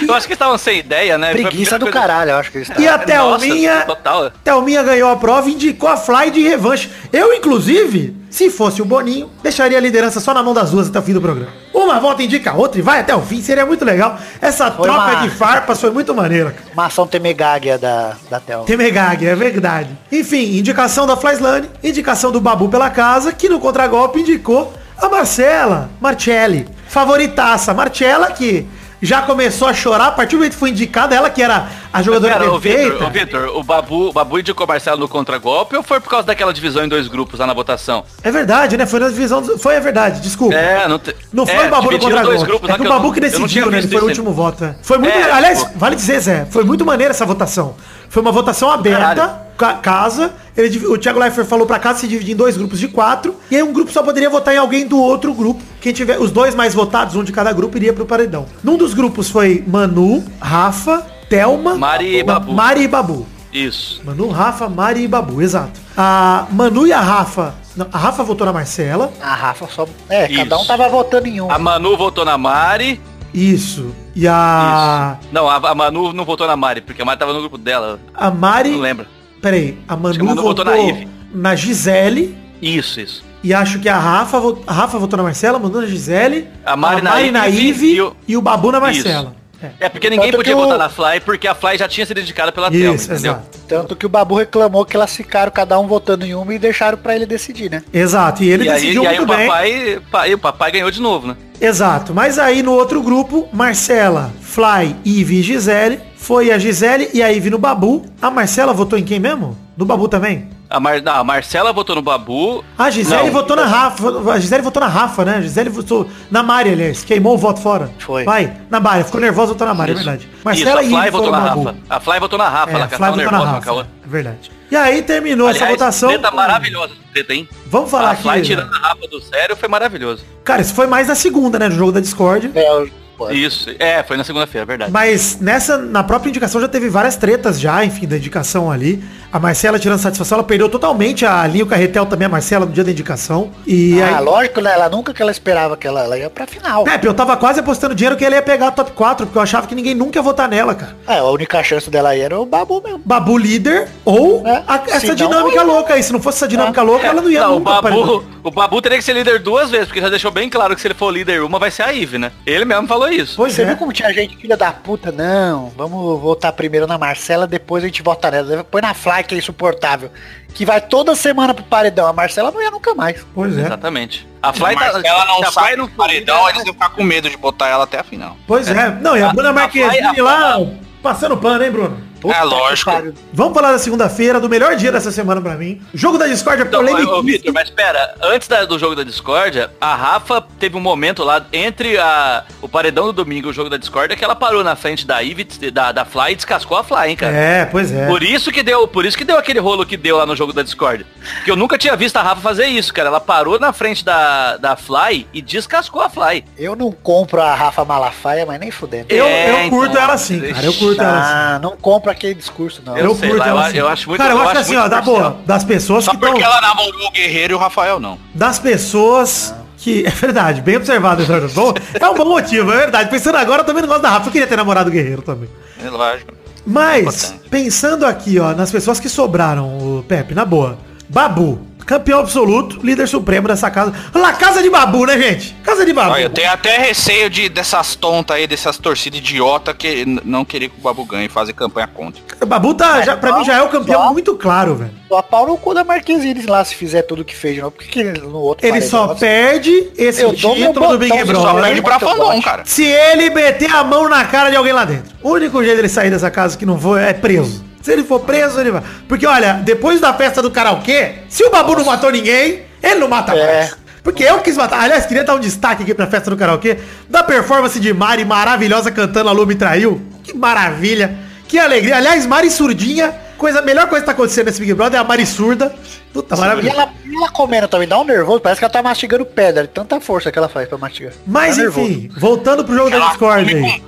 [0.08, 1.32] Eu acho que estavam sem ideia, né?
[1.34, 4.32] Preguiça do coisa- caralho, eu acho que eles E a Nossa, Thelminha, total.
[4.44, 6.90] Thelminha ganhou a prova e indicou a Fly de revanche.
[7.12, 11.00] Eu, inclusive, se fosse o Boninho, deixaria a liderança só na mão das duas até
[11.00, 11.52] o fim do programa.
[11.74, 14.18] Uma volta indica a outra e vai até o fim, seria muito legal.
[14.42, 16.52] Essa Foi troca uma- de farpas foi muito maneira.
[16.52, 16.66] cara.
[16.74, 18.66] Uma ação temegáguia da, da Thelma.
[18.66, 19.90] Temegag, é verdade.
[20.12, 25.90] Enfim, indicação da Flyslane, indicação do Babu pela casa, que no contragolpe indicou a Marcela
[26.02, 26.68] Marcelli.
[26.94, 28.68] Favoritaça, Marcela, que
[29.02, 32.02] já começou a chorar a partir do momento que foi indicada, ela que era a
[32.04, 32.92] jogadora Pera, perfeita.
[32.92, 36.10] Vitor, ô Vitor, o Babu, o Babu indicou o Marcelo no contragolpe ou foi por
[36.10, 38.06] causa daquela divisão em dois grupos lá na votação?
[38.24, 38.86] É verdade, né?
[38.86, 39.42] Foi na divisão.
[39.42, 40.54] do- Foi a verdade, desculpa.
[40.56, 41.14] É, não te...
[41.34, 43.12] Não foi é, o Babu no dividiram contra dois grupos É que o Babu não-
[43.12, 43.80] que decidiu, né?
[43.80, 44.64] Ele foi o último voto.
[44.64, 44.76] é.
[44.84, 45.18] Foi muito.
[45.18, 45.70] É, aliás, pô.
[45.76, 47.76] vale dizer, Zé, foi muito maneira essa votação.
[48.14, 50.34] Foi uma votação aberta, ca- casa.
[50.56, 53.36] Ele, o Thiago Leifert falou pra casa se dividir em dois grupos de quatro.
[53.50, 55.64] E aí um grupo só poderia votar em alguém do outro grupo.
[55.82, 58.46] Quem tiver os dois mais votados, um de cada grupo, iria pro paredão.
[58.64, 62.54] Num dos grupos foi Manu, Rafa, Thelma, Mari e Babu.
[62.54, 63.26] Mari e Babu.
[63.52, 64.00] Isso.
[64.06, 65.80] Manu, Rafa, Mari e Babu, exato.
[65.98, 67.56] A Manu e a Rafa.
[67.76, 69.12] não, a Rafa votou na Marcela.
[69.20, 69.88] A Rafa só.
[70.08, 70.68] É, cada um Isso.
[70.68, 71.50] tava votando em um.
[71.52, 73.02] A Manu votou na Mari.
[73.34, 73.94] Isso.
[74.16, 75.18] E a.
[75.22, 75.30] Isso.
[75.34, 78.00] Não, a, a Manu não votou na Mari, porque a Mari tava no grupo dela.
[78.14, 78.72] A Mari.
[78.72, 79.06] Não lembro.
[79.42, 81.08] Peraí, a Manu, a Manu votou, votou na Ive.
[81.34, 82.38] na Gisele.
[82.62, 83.24] Isso, isso.
[83.44, 86.48] E acho que a Rafa, a Rafa votou na Marcela, a Manu na Gisele.
[86.66, 89.36] A Mari na na Ive Ive e o- e o Babu na Marcela.
[89.80, 92.16] É porque ninguém Tanto podia o- votar na Fly, porque a Fly já tinha sido
[92.18, 93.34] dedicada pela Thelma, Isso, entendeu?
[93.34, 93.60] exato.
[93.68, 96.98] Tanto que o Babu reclamou que elas ficaram cada um votando em uma e deixaram
[96.98, 97.82] pra ele decidir, né?
[97.94, 99.48] Exato, e ele E aí, decidiu e aí muito o bem.
[99.48, 101.36] papai, pa- e o papai ganhou de novo, né?
[101.62, 106.00] Exato, mas aí no outro grupo, Marcela, Fly, Ive e Gisele.
[106.16, 108.06] Foi a Gisele e a Ive no Babu.
[108.22, 109.58] A Marcela votou em quem mesmo?
[109.76, 110.48] No Babu também?
[110.74, 111.02] A, Mar...
[111.04, 112.66] não, a Marcela votou no Babu.
[112.76, 113.32] A Gisele Não.
[113.32, 114.32] votou na Rafa.
[114.32, 115.36] A Gisele votou na Rafa, né?
[115.38, 117.04] A Gisele votou na Mari, aliás.
[117.04, 117.92] Queimou o voto fora.
[118.00, 118.24] Foi.
[118.24, 119.04] Vai, na Mari.
[119.04, 120.04] Ficou nervosa, votou na Mari, é Isso.
[120.04, 120.28] verdade.
[120.34, 121.64] Isso, Marcela a e Fly votou foram na no Babu.
[121.66, 121.78] Rafa.
[121.90, 123.58] A Fly votou na Rafa, É, ela a votou na nervosa com Rafa.
[123.60, 124.52] aquela- É verdade.
[124.72, 126.10] E aí terminou essa Aliás, votação.
[126.10, 127.48] treta maravilhosa, essa treta, hein?
[127.68, 128.24] Vamos falar a aqui.
[128.24, 130.24] Fly tirando a Rafa do sério foi maravilhoso.
[130.44, 131.70] Cara, isso foi mais na segunda, né?
[131.70, 132.50] No jogo da Discord.
[132.56, 132.86] É,
[133.32, 134.92] Isso, é, foi na segunda-feira, verdade.
[134.92, 139.04] Mas nessa, na própria indicação já teve várias tretas já, enfim, da indicação ali.
[139.32, 142.72] A Marcela tirando satisfação, ela perdeu totalmente a linha o Carretel também, a Marcela, no
[142.72, 143.52] dia da indicação.
[143.66, 144.72] E ah, aí, lógico, né?
[144.74, 146.84] Ela nunca que ela esperava que ela, ela ia pra final.
[146.84, 149.42] Pepe, eu tava quase apostando dinheiro que ela ia pegar a top 4, porque eu
[149.42, 150.96] achava que ninguém nunca ia votar nela, cara.
[151.08, 153.02] É, a única chance dela aí era o Babu mesmo.
[153.04, 155.74] Babu líder ou É, a- essa dinâmica não.
[155.76, 156.04] louca aí.
[156.04, 156.84] Se não fosse essa dinâmica É.
[156.84, 158.28] louca, ela não ia Não, o nunca Babu, aparecer.
[158.44, 160.88] o Babu teria que ser líder duas vezes, porque já deixou bem claro que se
[160.88, 162.32] ele for líder uma, vai ser a Ive, né?
[162.46, 163.36] Ele mesmo falou isso.
[163.36, 163.66] Pois Você é.
[163.66, 165.12] viu como tinha gente filha da puta?
[165.12, 168.64] Não, vamos votar primeiro na Marcela, depois a gente vota nela.
[168.64, 170.12] Põe na Fly, que é insuportável.
[170.54, 172.06] Que vai toda semana pro paredão.
[172.08, 173.26] A Marcela não ia nunca mais.
[173.34, 173.62] Pois é.
[173.62, 174.28] Exatamente.
[174.42, 177.38] A Fly a Marcela não sai no paredão, líder, eles iam ficar com medo de
[177.38, 178.38] botar ela até a final.
[178.46, 178.90] Pois é.
[179.02, 180.58] Não, e a, A- Bruna a Marquezine lá,
[181.02, 181.98] passando pano, hein, Bruno?
[182.24, 182.92] Puta É, que lógico.
[182.92, 183.14] pariu.
[183.34, 185.80] Vamos falar da segunda-feira, do melhor dia dessa semana pra mim.
[185.94, 187.12] Jogo da Discord é Então, polêmico.
[187.12, 191.24] ô, Vitor, mas espera, antes da- do jogo da discórdia, a Rafa teve um momento
[191.24, 194.64] lá entre a, o paredão do domingo e o jogo da discórdia que ela parou
[194.64, 197.36] na frente da Eve, da, da Fly e descascou a Fly, hein, cara.
[197.36, 198.08] É, pois é.
[198.08, 200.54] Por isso que deu, por isso que deu aquele rolo que deu lá no jogo
[200.54, 201.06] da Discord.
[201.44, 203.10] Que eu nunca tinha visto a Rafa fazer isso, cara.
[203.10, 206.46] Ela parou na frente da, da Fly e descascou a Fly.
[206.58, 209.08] Eu não compro a Rafa Malafaia, mas nem fudendo.
[209.10, 210.66] Eu, É, eu curto então, ela sim, cara.
[210.66, 211.32] Eu curto ela sim.
[211.34, 212.98] Ah, não compro aquele discurso, não.
[212.98, 214.88] Eu sei lá, eu a- eu acho muito- Cara, eu, eu acho acho assim, ó,
[214.88, 218.18] da boa, das pessoas Só que porque ela namorou o Guerreiro e o Rafael não.
[218.34, 220.06] Das pessoas que...
[220.06, 221.50] É verdade, bem observado, Eduardo.
[221.50, 223.10] Bom, é um bom motivo, é verdade.
[223.10, 224.28] Pensando agora, eu também não gosto da Rafa.
[224.28, 225.50] Eu queria ter namorado o Guerreiro também.
[225.84, 226.34] É lógico.
[226.66, 227.50] Mas, Importante.
[227.50, 230.78] pensando aqui, ó, nas pessoas que sobraram, o Pepe, na boa.
[231.10, 233.94] Babu, campeão absoluto, líder supremo dessa casa.
[234.14, 235.56] Olha lá, casa de Babu, né, gente?
[235.64, 236.12] Casa de Babu.
[236.12, 240.70] Olha, eu tenho até receio de, dessas tontas aí, dessas torcidas idiota que não querer
[240.70, 242.22] que o Babu ganhe e fazer campanha contra.
[242.42, 244.92] O Babu tá, já, pra mim já é o campeão só- muito claro, velho.
[245.08, 247.72] Só pau no cu da Marquezine lá se fizer tudo que fez novo.
[247.72, 251.42] Por que, que no outro Ele só nossa, perde esse Eu título do Big botão,
[251.42, 252.64] Só perde Brother pra fandom, cara.
[252.66, 255.14] se ele meter a mão na cara de alguém lá dentro.
[255.22, 257.64] O único jeito dele sair dessa casa que não for é preso.
[257.84, 258.82] Se ele for preso, ele vai.
[259.08, 263.08] Porque, olha, depois da festa do karaokê, se o Babu não matou ninguém, ele não
[263.08, 263.46] mata É.
[263.60, 263.78] mais.
[264.02, 264.82] Porque eu quis matar.
[264.82, 266.78] Aliás, queria dar um destaque aqui pra festa do karaokê
[267.10, 270.02] da performance de Mari maravilhosa cantando A Lu Me Traiu.
[270.24, 271.14] Que maravilha.
[271.48, 271.98] Que alegria.
[271.98, 273.14] Aliás, Mari surdinha.
[273.38, 275.74] Coisa, a melhor coisa que tá acontecendo nesse Big Brother é a Mari surda.
[276.14, 276.76] Puta, E maravilhosa.
[276.82, 280.00] ela, e ela comendo também, dá um nervoso, parece que ela tá mastigando pedra, tanta
[280.00, 281.12] força que ela faz pra mastigar.
[281.26, 283.84] Mas Tá enfim, voltando pro jogo da Ela Discord come aí.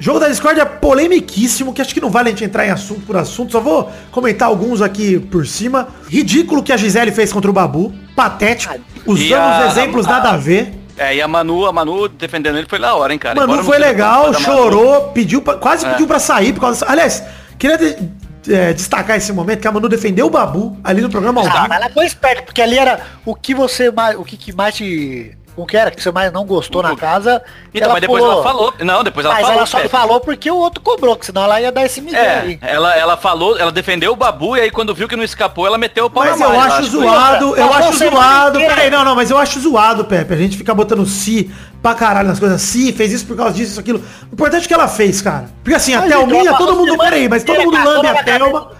[0.00, 3.00] Jogo da Discord é polemiquíssimo, que acho que não vale a gente entrar em assunto
[3.00, 3.50] por assunto.
[3.52, 5.88] Só vou comentar alguns aqui por cima.
[6.08, 7.92] Ridículo que a Gisele fez contra o Babu.
[8.14, 8.74] Patético.
[9.06, 10.72] Usando a- os exemplos a- nada a ver.
[10.96, 13.34] É, e a Manu, a Manu defendendo ele foi da hora, hein, cara.
[13.34, 14.40] Manu Embora foi legal, Manu.
[14.40, 15.90] chorou, pediu pra, quase É.
[15.90, 17.22] pediu pra sair por causa Aliás,
[17.58, 17.96] queria de-
[18.52, 21.68] é, destacar esse momento que a Manu defendeu o Babu ali no programa ao Ah,
[21.70, 24.16] ela foi esperta, porque ali era o que você mais.
[24.18, 25.36] O que, que mais te.
[25.60, 27.42] O que era que você mais não gostou na casa.
[27.74, 28.72] Então, mas depois ela falou.
[28.78, 29.56] Não, depois ela mas falou.
[29.58, 29.88] ela só Pepe.
[29.88, 32.58] falou porque o outro cobrou, que senão ela ia dar esse migué É, aí.
[32.62, 35.76] ela, ela falou, ela defendeu o Babu e aí quando viu que não escapou, ela
[35.76, 38.56] meteu o pau Mas na eu acho zoado, eu a acho zoado.
[38.58, 38.74] inteira.
[38.76, 40.32] Peraí, não, não, mas eu acho zoado, Pepe.
[40.32, 41.50] A gente fica botando si
[41.82, 42.62] pra caralho nas coisas.
[42.62, 44.00] Si, fez isso por causa disso, isso, aquilo.
[44.30, 45.46] O importante é que ela fez, cara.
[45.64, 48.70] Porque assim, a Mas, Thelminha, então, todo mundo, peraí, mas todo mundo lambe a Thelma.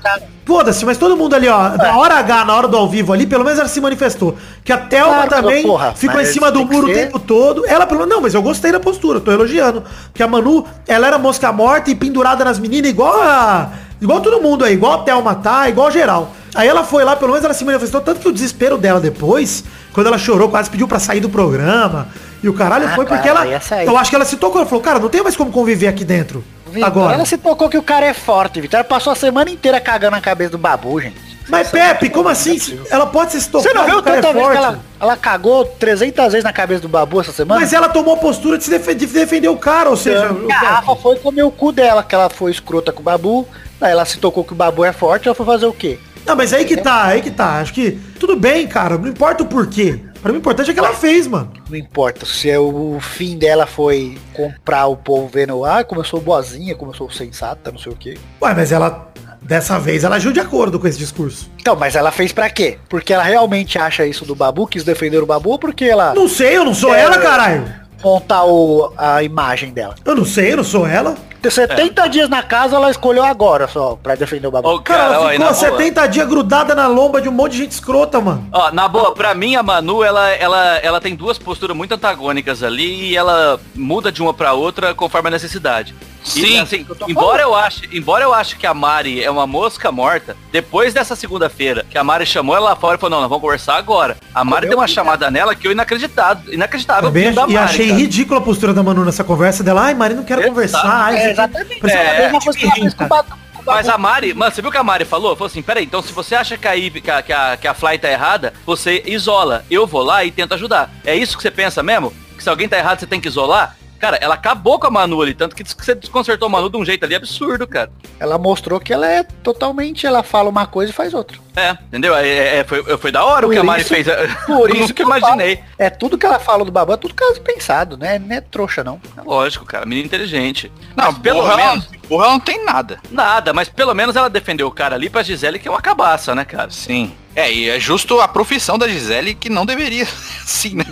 [0.48, 3.26] Foda-se, mas todo mundo ali, ó, na hora H, na hora do ao vivo ali,
[3.26, 4.34] pelo menos ela se manifestou.
[4.64, 7.66] Que a Thelma Claro, também porra, ficou em cima do muro o tempo todo.
[7.66, 9.84] Ela, pelo menos, não, mas eu gostei da postura, tô elogiando.
[10.10, 13.68] Porque a Manu, ela era mosca morta e pendurada nas meninas igual a...
[14.00, 16.32] Igual todo mundo aí, igual a Thelma tá, igual geral.
[16.54, 19.62] Aí ela foi lá, pelo menos ela se manifestou, tanto que o desespero dela depois,
[19.92, 22.08] quando ela chorou, quase pediu pra sair do programa.
[22.42, 23.60] E o caralho Ah, foi porque ela.
[23.60, 23.86] sair.
[23.86, 26.04] Eu acho que ela se tocou, ela falou, cara, não tem mais como conviver aqui
[26.04, 26.42] dentro.
[26.82, 27.14] Agora.
[27.14, 28.78] Ela se tocou que o cara é forte, Vitor.
[28.80, 31.28] Ela passou a semana inteira cagando na cabeça do babu, gente.
[31.48, 32.58] Mas Pepe, como assim?
[32.90, 35.16] Ela pode se tocar, Você não viu o cara é tanta vez que ela, ela
[35.16, 37.60] cagou 300 vezes na cabeça do babu essa semana?
[37.60, 40.54] Mas ela tomou a postura de, se de defender o cara, ou seja, o a
[40.54, 43.48] Rafa foi comer o cu dela, que ela foi escrota com o babu.
[43.80, 45.98] Aí ela se tocou que o babu é forte, ela foi fazer o quê?
[46.26, 47.60] Não, mas aí que tá, aí que tá.
[47.60, 49.98] Acho que tudo bem, cara, não importa o porquê.
[50.22, 51.52] Pra mim o importante é que ela fez, mano.
[51.68, 56.76] Não importa se é o fim dela foi comprar o povo vendo, ah, sou boazinha,
[56.94, 58.18] sou sensata, não sei o quê.
[58.42, 59.08] Ué, mas ela,
[59.40, 61.50] dessa vez, ela agiu de acordo com esse discurso.
[61.60, 62.78] Então, mas ela fez pra quê?
[62.88, 66.28] Porque ela realmente acha isso do Babu, quis defender o Babu, ou porque ela Não
[66.28, 67.64] sei, eu não sou ela, caralho.
[68.02, 69.94] montar o, a imagem dela?
[70.04, 71.16] Eu não sei, eu não sou ela.
[71.40, 74.68] Ter 70 dias na casa, ela escolheu agora só pra defender o Babu.
[74.68, 75.54] Ô, Cara, cara, ela ó, e ficou boa.
[75.54, 78.46] 70 dias grudada na lomba de um monte de gente escrota, mano.
[78.52, 82.62] Ó, na boa, pra mim a Manu, ela, ela, ela tem duas posturas muito antagônicas
[82.62, 85.94] ali e ela muda de uma pra outra conforme a necessidade.
[86.26, 89.90] E, Sim, assim, embora eu ache, embora eu ache que a Mari é uma mosca
[89.90, 93.30] morta, depois dessa segunda-feira, que a Mari chamou ela lá fora e falou, não, nós
[93.30, 94.16] vamos conversar agora.
[94.34, 97.10] A Mari deu uma chamada nela que eu inacreditável, inacreditável.
[97.10, 97.98] Da ach- e Mari, achei cara.
[98.00, 99.82] ridícula a postura da Manu nessa conversa dela.
[99.84, 100.54] Ai, Mari, não quero Exato.
[100.54, 100.82] conversar.
[100.84, 101.90] Ai, É, exatamente.
[101.90, 103.30] É, uma a mesma coisa que ela fez com o Babu.
[103.30, 103.76] com o Babu.
[103.78, 105.34] Mas a Mari, mano, você viu que a Mari falou?
[105.36, 107.68] Falou assim, peraí, então se você acha que a, Ivy- que a, que a, que
[107.68, 109.64] a Fly tá errada, você isola.
[109.70, 110.90] Eu vou lá e tento ajudar.
[111.04, 112.12] É isso que você pensa mesmo?
[112.36, 113.76] Que se alguém tá errado, você tem que isolar?
[113.98, 116.84] Cara, ela acabou com a Manu ali, tanto que você desconcertou a Manu de um
[116.84, 117.90] jeito ali absurdo, cara.
[118.20, 121.36] Ela mostrou que ela é totalmente, ela fala uma coisa e faz outra.
[121.56, 122.14] É, entendeu?
[122.14, 124.06] É, é, é, foi, foi da hora o Por que a Mari isso- fez.
[124.46, 125.56] Por isso que eu imaginei.
[125.56, 125.68] falo.
[125.78, 128.18] É tudo que ela fala do Babu, é tudo caso pensado, né?
[128.18, 129.00] Não é trouxa, não.
[129.16, 130.70] É lógico, cara, menina inteligente.
[130.96, 133.00] Não, Mas pelo burra, ela- menos, burra ela não tem nada.
[133.10, 136.34] nada, mas pelo menos ela defendeu o cara ali pra Gisele, que é uma cabaça,
[136.34, 136.70] né, cara?
[136.70, 137.12] Sim.
[137.34, 140.06] É, e é justo a profissão da Gisele que não deveria.
[140.46, 140.84] Sim, né?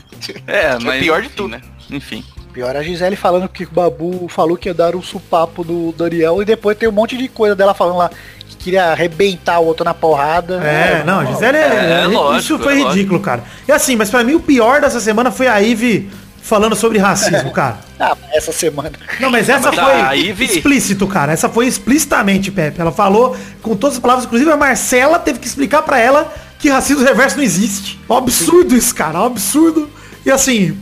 [0.46, 1.48] É, é mas pior de enfim, tudo.
[1.50, 1.60] né?
[1.90, 2.24] Enfim.
[2.56, 5.92] Pior é a Gisele falando que o Babu falou que ia dar um supapo do
[5.92, 8.10] Daniel e depois tem um monte de coisa dela falando lá
[8.48, 10.54] que queria arrebentar o outro na porrada.
[10.64, 12.94] É, não, a Gisele é, É, lógico, Isso foi é lógico.
[12.94, 13.44] ridículo, cara.
[13.68, 16.08] E assim, mas pra mim o pior dessa semana foi a Ivy
[16.40, 17.76] falando sobre racismo, cara.
[18.00, 18.92] Ah, essa semana.
[19.20, 21.32] Não, mas essa Mas foi Ivy- explícito, cara.
[21.32, 22.80] Essa foi explicitamente, Pepe.
[22.80, 26.70] Ela falou com todas as palavras, inclusive a Marcela teve que explicar pra ela que
[26.70, 28.00] racismo reverso não existe.
[28.08, 29.20] Um absurdo isso, cara.
[29.20, 29.90] Um absurdo.
[30.26, 30.76] E assim,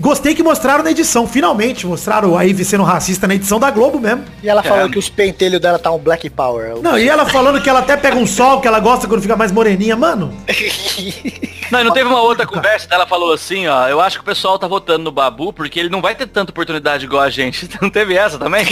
[0.00, 1.86] gostei que mostraram na edição, finalmente.
[1.86, 4.24] Mostraram a Ivy sendo racista na edição da Globo mesmo.
[4.42, 4.88] E ela falou É.
[4.90, 6.76] que os pentelhos dela tá um Black Power.
[6.82, 9.36] Não, e ela falando que ela até pega um sol, que ela gosta quando fica
[9.36, 9.94] mais moreninha.
[9.96, 10.34] Mano,
[11.70, 14.26] Não, e não teve uma outra conversa, ela falou assim, ó, eu acho que o
[14.26, 17.68] pessoal tá votando no Babu porque ele não vai ter tanta oportunidade igual a gente.
[17.80, 18.66] Não teve essa também?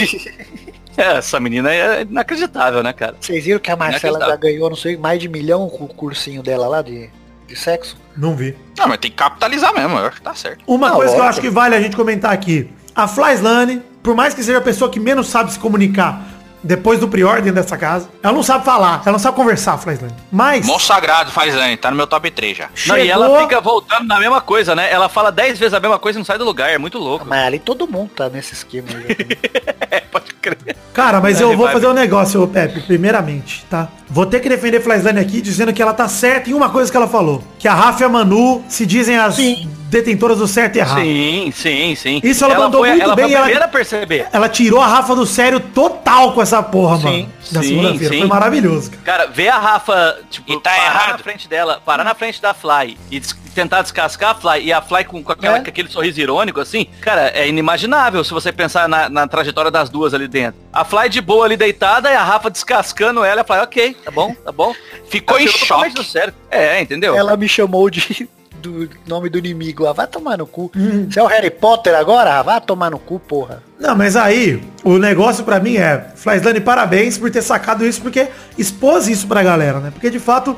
[0.97, 3.15] É, essa menina é inacreditável, né, cara?
[3.21, 6.43] Vocês viram que a Marcela já ganhou, não sei, mais de milhão com o cursinho
[6.43, 7.09] dela lá de,
[7.49, 7.97] de sexo?
[8.17, 8.57] não vi.
[8.77, 10.63] Não, mas tem que capitalizar mesmo, eu acho que tá certo.
[10.67, 12.69] Uma coisa que eu acho que vale a gente comentar aqui.
[12.95, 16.21] A Flyslane, por mais que seja a pessoa que menos sabe se comunicar
[16.63, 20.15] depois do Prior dentro dessa casa, ela não sabe falar, ela não sabe conversar, Flyslane.
[20.31, 21.31] Mas, Mó sagrado
[21.81, 22.69] tá no meu top 3 já.
[22.87, 24.91] Não, e chegou- ela fica voltando na mesma coisa, né?
[24.93, 27.25] Ela fala dez vezes a mesma coisa e não sai do lugar, é muito louco.
[27.27, 28.89] Mas ali todo mundo tá nesse esquema.
[28.91, 29.69] aí, já.
[29.91, 30.77] É, pode crer.
[30.93, 33.89] Cara, mas Ele eu vou fazer um negócio, ô Pepe, primeiramente, tá?
[34.09, 36.97] Vou ter que defender Flyslane aqui dizendo que ela tá certa em uma coisa que
[36.97, 37.43] ela falou.
[37.59, 39.37] Que a Rafa e a Manu se dizem as
[39.89, 41.01] detentoras do certo e errado.
[41.03, 42.21] Sim, sim, sim.
[42.23, 44.27] Isso ela mandou foi, muito ela bem Foi e a ela- primeira a perceber.
[44.33, 47.29] Ela tirou a Rafa do sério total com essa porra, mano.
[47.53, 48.13] Na sim, segunda-feira.
[48.15, 48.19] sim.
[48.21, 49.03] Foi maravilhoso, cara.
[49.05, 51.13] Cara, ver a Rafa, tipo, E tá parar errado.
[51.13, 54.73] na frente dela, parar na frente da Fly e des- tentar descascar a Fly e
[54.73, 55.61] a Fly com, com, aquela- É.
[55.63, 59.89] com aquele sorriso irônico, assim, cara, é inimaginável se você pensar na, na trajetória das
[59.91, 60.61] duas ali dentro.
[60.73, 64.11] A Fly de boa ali deitada e a Rafa descascando ela, a Fly, ok, tá
[64.11, 64.73] bom, tá bom.
[65.09, 65.91] Ficou Ela em choque.
[65.95, 66.33] do sério.
[66.51, 67.17] É, entendeu?
[67.17, 69.87] Ela me chamou de do nome do inimigo.
[69.87, 70.71] Ah, vai tomar no cu.
[71.09, 72.39] Você é o Harry Potter agora?
[72.39, 73.63] Ah, vai tomar no cu, porra.
[73.79, 78.29] Não, mas aí, o negócio pra mim é, Flyslane, parabéns por ter sacado isso, porque
[78.57, 79.91] expôs isso pra galera, né?
[79.91, 80.57] Porque de fato,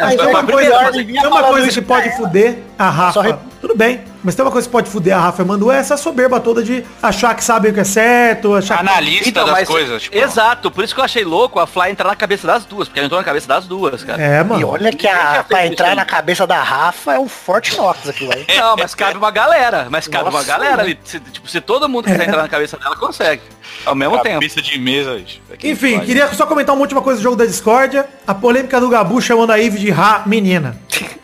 [0.00, 3.22] mas é é uma que coisa, tem uma coisa que pode fuder a Rafa.
[3.22, 5.78] Re- Tudo bem, mas tem uma coisa que pode fuder a Rafa e Manu, é
[5.78, 8.80] essa soberba toda de achar que sabe o que é certo, achar que...
[8.88, 11.90] Analista Então, das mas- coisas, tipo, Exato, por isso que eu achei louco a Fly
[11.90, 14.22] entrar na cabeça das duas, porque ela entrou na cabeça das duas, cara.
[14.22, 14.68] É, E mano.
[14.68, 18.46] olha que a, pra entrar na cabeça da Rafa é um forte Knox aquilo aí.
[18.56, 20.82] Não, mas cabe uma galera, mas cabe uma Nossa, galera né?
[20.82, 20.98] ali.
[21.04, 23.42] Se, tipo, se todo mundo quiser entrar na cabeça dela, consegue.
[23.84, 24.34] Ao mesmo tempo.
[24.34, 25.20] cabeça de mesa.
[25.62, 28.06] Enfim, queria só comentar uma última coisa do jogo da discórdia.
[28.26, 30.76] A polêmica do Gabu chamando a Ivy de Ra menina.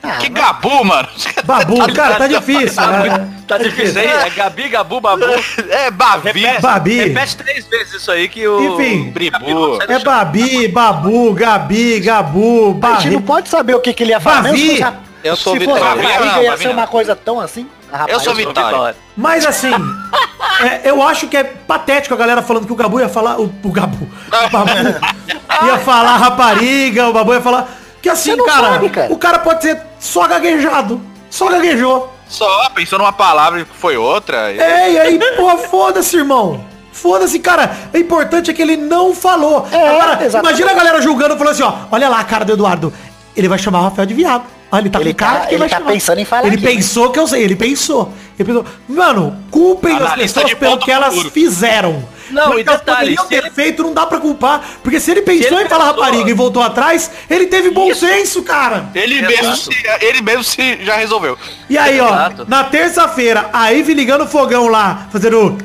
[0.02, 1.08] Ah, Que gabu, mano.
[1.44, 2.74] Babu, cara, tá difícil.
[2.76, 3.28] Tá, né?
[3.46, 5.24] tá difícil aí, é Gabi, Gabu, Babu.
[5.68, 6.28] É bavi.
[6.32, 6.96] Repete, Babi.
[6.96, 8.80] repete três vezes isso aí que o...
[8.80, 9.10] Enfim.
[9.10, 9.78] Bribu.
[9.88, 14.20] É Babi, Babu, Gabi, Gabu, a gente não pode saber o que, que ele ia
[14.20, 14.42] falar.
[14.42, 14.80] Bavi.
[15.22, 16.02] Eu sou Se fosse Vitória.
[16.02, 16.72] rapariga, não, ia ser não.
[16.72, 17.66] uma coisa tão assim.
[18.08, 18.96] Eu sou Vitória.
[19.16, 19.70] Mas assim,
[20.60, 23.40] é, eu acho que é patético a galera falando que o Gabu ia falar.
[23.40, 24.08] O, o Gabu.
[24.46, 24.70] O Babu
[25.66, 27.68] ia falar rapariga, o Babu ia falar.
[28.00, 29.12] Que assim, cara, sabe, cara.
[29.12, 31.00] o cara pode ser só gaguejado.
[31.30, 32.12] Só gaguejou.
[32.28, 34.50] Só pensou numa palavra e foi outra.
[34.52, 36.64] É, e aí, pô, foda-se, irmão.
[36.92, 37.70] Foda-se, cara.
[37.92, 39.66] O importante é que ele não falou.
[39.70, 40.60] É, Agora, exatamente.
[40.60, 41.72] imagina a galera julgando falando assim, ó.
[41.90, 42.92] Olha lá a cara do Eduardo.
[43.36, 44.44] Ele vai chamar o Rafael de viado.
[44.74, 45.92] Ah, ele tá Ele com cara tá- que ele vai tá chamar.
[45.92, 46.70] pensando em falar Ele aqui, né?
[46.72, 48.10] pensou que eu sei, ele pensou.
[48.38, 51.30] Ele pensou, mano, culpem as pessoas pelo que elas futuro.
[51.30, 52.08] fizeram.
[52.30, 54.64] Não, Porque e detalhe, elas poderiam se ter ele- feito, não dá pra culpar.
[54.82, 57.90] Porque se ele pensou ele em falar pensou- rapariga e voltou atrás, ele teve bom
[57.90, 58.00] Isso.
[58.06, 58.88] senso, cara.
[58.94, 59.30] Ele Exato.
[59.30, 61.36] mesmo, se, ele mesmo se já resolveu.
[61.68, 62.46] E aí, ó, Exato.
[62.48, 65.58] na terça-feira, a Ivy ligando o fogão lá, fazendo.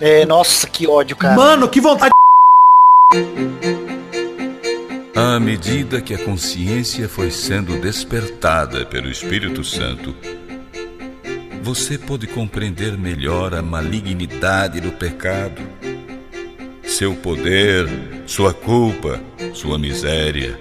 [0.00, 1.34] É, nossa, que ódio, cara.
[1.36, 2.10] Mano, que vontade.
[5.20, 10.14] À medida que a consciência foi sendo despertada pelo Espírito Santo,
[11.60, 15.60] você pôde compreender melhor a malignidade do pecado,
[16.84, 17.88] seu poder,
[18.26, 19.20] sua culpa,
[19.54, 20.56] sua miséria.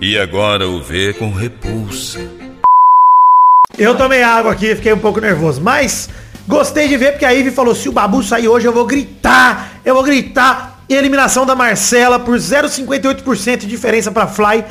[0.00, 2.20] E agora o vê com repulsa.
[3.76, 5.60] Eu tomei água aqui, fiquei um pouco nervoso.
[5.60, 6.08] Mas
[6.48, 9.82] gostei de ver porque a Ivy falou: se o Babu sair hoje, eu vou gritar.
[9.84, 10.75] Eu vou gritar.
[10.88, 14.64] E a eliminação da Marcela por 0,58% de diferença pra Fly.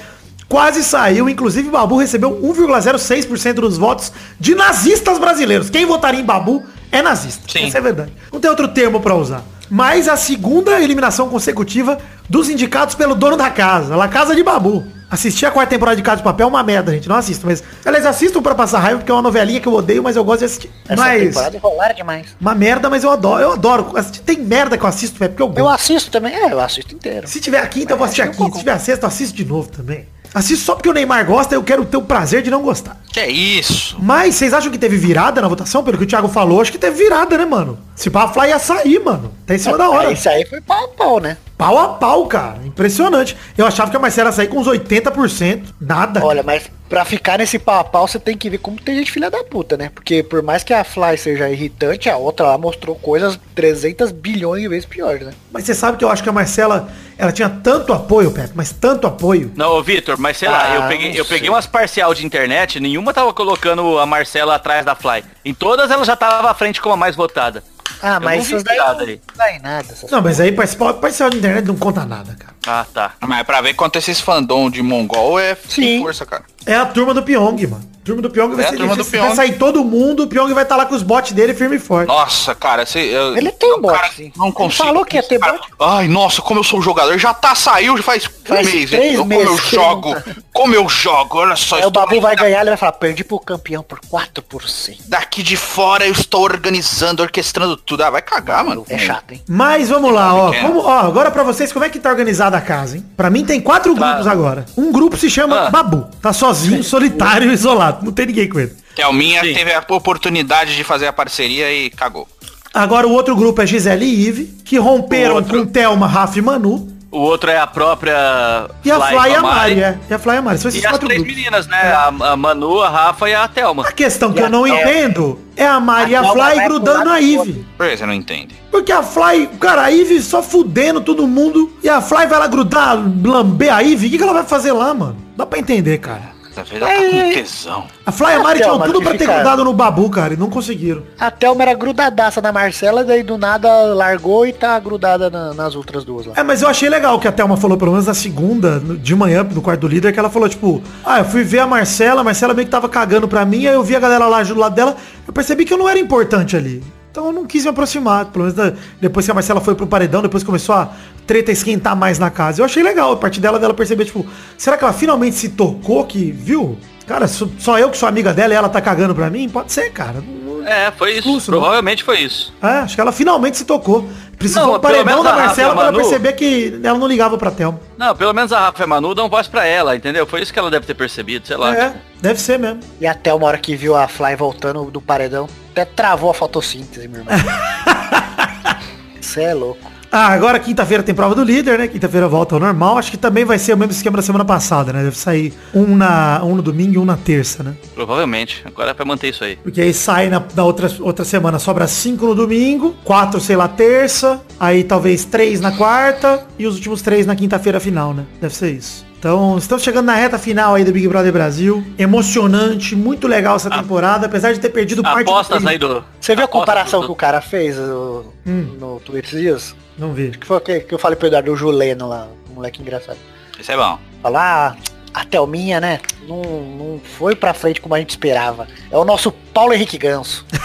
[0.48, 5.70] Quase saiu, inclusive Babu recebeu 1,06% dos votos de nazistas brasileiros.
[5.70, 6.64] Quem votaria em Babu
[6.98, 7.44] é nazista.
[7.48, 7.68] Sim.
[7.68, 8.12] Essa é verdade.
[8.32, 9.44] Não tem outro termo pra usar.
[9.70, 11.98] Mas a segunda eliminação consecutiva
[12.30, 14.86] dos indicados pelo dono da casa, La Casa de Babu.
[15.10, 17.08] Assistir a quarta temporada de Casa de Papel é uma merda, gente.
[17.08, 17.64] Não assistam, mas.
[17.86, 20.40] Aliás, assistam pra passar raiva, porque é uma novelinha que eu odeio, mas eu gosto
[20.40, 20.72] de assistir.
[20.90, 21.24] Essa mas.
[21.28, 22.36] temporada enrolaram demais.
[22.42, 23.42] Uma merda, mas eu adoro.
[23.42, 23.94] Eu adoro.
[24.26, 25.60] Tem merda que eu assisto, é porque eu gosto.
[25.60, 26.34] Eu assisto também.
[26.34, 27.28] É, eu assisto inteiro.
[27.28, 28.54] Se tiver a quinta, eu vou assistir a quinta.
[28.54, 30.08] Se tiver a sexta, eu assisto de novo também.
[30.36, 32.98] Assisto só porque o Neymar gosta, eu quero ter o prazer de não gostar.
[33.14, 33.96] Que é isso?
[33.98, 35.82] Mas vocês acham que teve virada na votação?
[35.82, 37.80] Pelo que o Thiago falou, acho que teve virada, né, mano?
[37.96, 39.32] Se pá, a Fly ia sair, mano.
[39.48, 40.12] Tá em cima da hora.
[40.12, 41.38] Isso aí foi pau a pau, né?
[41.58, 42.60] Pau a pau, cara.
[42.66, 43.36] Impressionante.
[43.58, 45.64] Eu achava que a Marcela sair com uns 80%.
[45.80, 46.24] Nada.
[46.24, 49.12] Olha, mas pra ficar nesse pau a pau, você tem que ver como tem gente
[49.12, 49.90] filha da puta, né?
[49.94, 54.62] Porque por mais que a Fly seja irritante, a outra lá mostrou coisas 300 bilhões
[54.64, 55.34] de vezes piores, né?
[55.52, 58.74] Mas você sabe que eu acho que a Marcela, ela tinha tanto apoio, Pepe, mas
[58.74, 59.52] tanto apoio.
[59.56, 62.26] Não, ô Vitor, mas sei lá, Ah, eu peguei, não eu peguei umas parcial de
[62.26, 65.24] internet, nenhuma tava colocando a Marcela atrás da Fly.
[65.46, 67.64] Em todas ela já tava à frente como a mais votada.
[68.08, 69.22] Ah, Eu mas essas daí nada não aí.
[69.56, 69.88] em nada.
[70.12, 72.54] Não, mas aí participar, parcial de internet não conta nada, cara.
[72.68, 73.14] Ah, tá.
[73.22, 76.02] Mas pra ver quanto esses fandom de mongol é Sim.
[76.02, 76.44] força, cara.
[76.66, 77.96] É a turma do Pyong, mano.
[78.04, 79.36] Turma do Pyong vai, É ser- turma do vai Pyong.
[79.36, 82.08] sair todo mundo, o Pyong vai estar lá com os bots dele firme e forte.
[82.08, 83.00] Nossa, cara, você.
[83.00, 84.12] eu- Ele tem um bot, cara.
[84.38, 84.84] Não Ele consigo.
[84.86, 85.68] falou que ia ter Cara, bot.
[85.82, 87.18] Ai, nossa, como eu sou um jogador.
[87.18, 88.90] Já tá, saiu, já faz, Faz um mês.
[88.92, 90.14] três eu, como meses eu ele jogo.
[90.14, 90.24] tá.
[90.54, 91.78] Como eu jogo, olha só.
[91.78, 95.00] Aí o Babu vai ganhar, ele vai falar, perdi pro campeão por 4%.
[95.08, 98.04] Daqui de fora eu estou organizando, orquestrando tudo.
[98.04, 98.86] Ah, vai cagar, mano.
[98.88, 99.42] É chato, hein?
[99.50, 100.54] Mas vamos lá, ó.
[100.54, 101.00] Como, ó.
[101.00, 103.06] Agora pra vocês, como é que tá organizada a casa, hein?
[103.18, 104.66] Pra mim tem quatro grupos agora.
[104.78, 105.70] Um grupo se chama Ah.
[105.72, 106.08] Babu.
[106.22, 108.06] Tá sozinho, solitário, isolado.
[108.06, 108.74] Não tem ninguém com ele.
[108.96, 109.54] Thelminha Sim.
[109.54, 112.28] teve a oportunidade de fazer a parceria e cagou.
[112.74, 116.94] Agora o outro grupo é Gisele e Ive, que romperam com Thelma, Rafa e Manu.
[117.12, 119.98] O outro é a própria E a Fly e a Mari, é.
[120.10, 120.58] E a Fly e a Mari.
[120.60, 121.36] São esses E as três grupos.
[121.36, 121.78] meninas, né?
[121.78, 123.88] A, a Manu, a Rafa e a Thelma.
[123.88, 124.82] A questão que E eu a não Thelma.
[124.82, 127.66] entendo é a Mari e A a Fly vai grudando no Ive.
[127.78, 128.56] Por que você não entende?
[128.70, 131.72] Porque a Fly, cara, a Ive só fudendo todo mundo.
[131.82, 134.08] E a Fly vai lá grudar, lamber a Ive.
[134.08, 135.16] O que, que ela vai fazer lá, mano?
[135.38, 136.35] Dá pra entender, cara.
[136.64, 137.84] Vez ela tá com tesão.
[138.06, 140.38] A Fly e a Mari tinham tudo que pra ter grudado no Babu, cara, e
[140.38, 141.04] não conseguiram.
[141.20, 145.76] A Thelma era grudadaça na Marcela, daí do nada largou e tá grudada na- nas
[145.76, 146.34] outras duas lá.
[146.36, 149.16] É, mas eu achei legal que a Thelma falou, pelo menos na segunda, no- de
[149.16, 152.22] manhã, no quarto do líder, que ela falou, tipo, ah, eu fui ver a Marcela,
[152.22, 154.56] a Marcela meio que tava cagando pra mim, aí eu vi a galera lá do
[154.56, 154.96] lado dela,
[155.28, 156.84] eu percebi que eu não era importante ali.
[157.16, 159.88] Então eu não quis me aproximar, pelo menos da- depois que a Marcela foi pro
[159.88, 160.90] paredão, depois começou a
[161.26, 162.60] treta esquentar mais na casa.
[162.60, 164.26] Eu achei legal, a partir dela, dela perceber, tipo,
[164.58, 166.78] será que ela finalmente se tocou que, viu?
[167.08, 169.48] Cara, só, eu que sou amiga dela e ela tá cagando pra mim?
[169.48, 170.22] Pode ser, cara.
[170.22, 171.30] Não- não- É, foi isso.
[171.30, 171.40] Né?
[171.58, 172.54] Provavelmente foi isso.
[172.62, 174.10] É, acho que ela finalmente se tocou.
[174.38, 177.38] Precisou Não, paredão menos da Marcela a pra ela Manu- perceber que ela não ligava
[177.38, 177.80] pra Thelma.
[177.98, 180.26] Não, pelo menos a Rafa e a Manu dão voz pra ela, entendeu?
[180.28, 181.76] Foi isso que ela deve ter percebido, sei lá.
[181.76, 182.82] É, deve ser mesmo.
[183.00, 186.34] E a Thelma, a hora que viu a Fly voltando do paredão, até travou a
[186.34, 187.34] fotossíntese, meu irmão.
[189.22, 189.95] Você é louco.
[190.18, 191.90] Ah, agora quinta-feira tem prova do líder, né?
[191.90, 192.98] Quinta-feira volta ao normal.
[192.98, 195.04] Acho que também vai ser o mesmo esquema da semana passada, né?
[195.04, 197.76] Deve sair um, na, um no domingo e um na terça, né?
[197.94, 198.64] Provavelmente.
[198.64, 199.58] Agora é pra manter isso aí.
[199.58, 203.68] Porque aí sai na, na outra, outra semana, sobra cinco no domingo, quatro, sei lá,
[203.68, 208.24] terça, aí talvez três na quarta e os últimos três na quinta-feira final, né?
[208.40, 209.05] Deve ser isso.
[209.26, 211.84] Então, estamos chegando na reta final aí do Big Brother Brasil.
[211.98, 215.70] Emocionante, muito legal essa temporada, apesar de ter perdido parte do Apostas prêmio.
[215.72, 216.06] aí do.
[216.22, 218.78] Você viu a comparação do- que o cara fez o- Hum.
[218.80, 219.76] no Twitter esses dias?
[219.98, 220.30] Não vi.
[220.30, 223.18] Que foi o que, que eu falei pro Eduardo, o Juleno lá, um moleque engraçado.
[223.60, 223.98] Isso é bom.
[224.22, 226.02] Falar, ah, a Thelminha, né?
[226.28, 228.68] Não, não foi pra frente como a gente esperava.
[228.92, 230.46] É o nosso Paulo Henrique Ganso.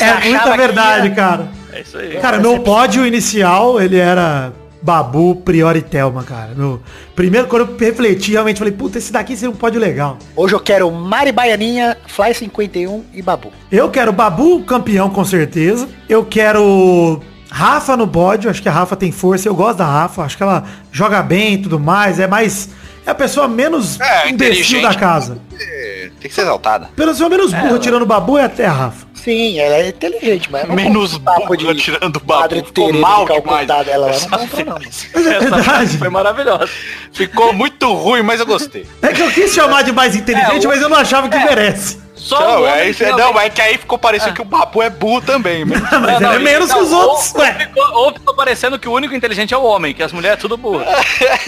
[0.00, 1.48] É muita verdade, ia- cara.
[1.72, 2.16] É isso aí.
[2.16, 4.52] Cara, meu pódio inicial, ele era
[4.82, 6.50] Babu, Priori e Thelma, cara.
[6.56, 6.82] Meu,
[7.14, 10.18] primeiro, quando eu refleti, realmente falei, puta, esse daqui seria um pódio legal.
[10.34, 13.52] Hoje eu quero Mari Baianinha, Fly 51 e Babu.
[13.70, 15.88] Eu quero Babu campeão, com certeza.
[16.08, 18.50] Eu quero Rafa no pódio.
[18.50, 19.48] Acho que a Rafa tem força.
[19.48, 20.22] Eu gosto da Rafa.
[20.22, 22.18] Acho que ela joga bem e tudo mais.
[22.18, 22.68] É mais...
[23.04, 25.38] É a pessoa menos É, imbecil da casa.
[25.58, 26.88] É, Tem que ser exaltada.
[26.94, 29.06] Pessoa menos burra, tirando o Babu, é até a Rafa.
[29.22, 32.40] Sim, ela é inteligente, mas não Menos papo burra tirando o Babu.
[32.42, 33.66] Padre Ficou mal de demais.
[33.66, 34.76] dela, ela Essa não compra não.
[34.78, 35.62] É Essa verdade.
[35.62, 36.68] frase foi maravilhosa.
[37.12, 38.86] Ficou muito ruim, mas eu gostei.
[39.00, 42.00] É que eu quis chamar de mais inteligente, É, mas eu não achava que merece.
[42.14, 44.88] Só Não, é, isso, que não, é que aí ficou parecendo que o Babu é
[44.90, 45.64] burro também.
[45.64, 45.80] Mas...
[45.80, 47.52] Mas Não, é não, menos não, que os ou- outros, Ou, ué.
[47.54, 50.40] ficou, ou ficou parecendo que o único inteligente é o homem, que as mulheres é
[50.40, 50.84] tudo burro.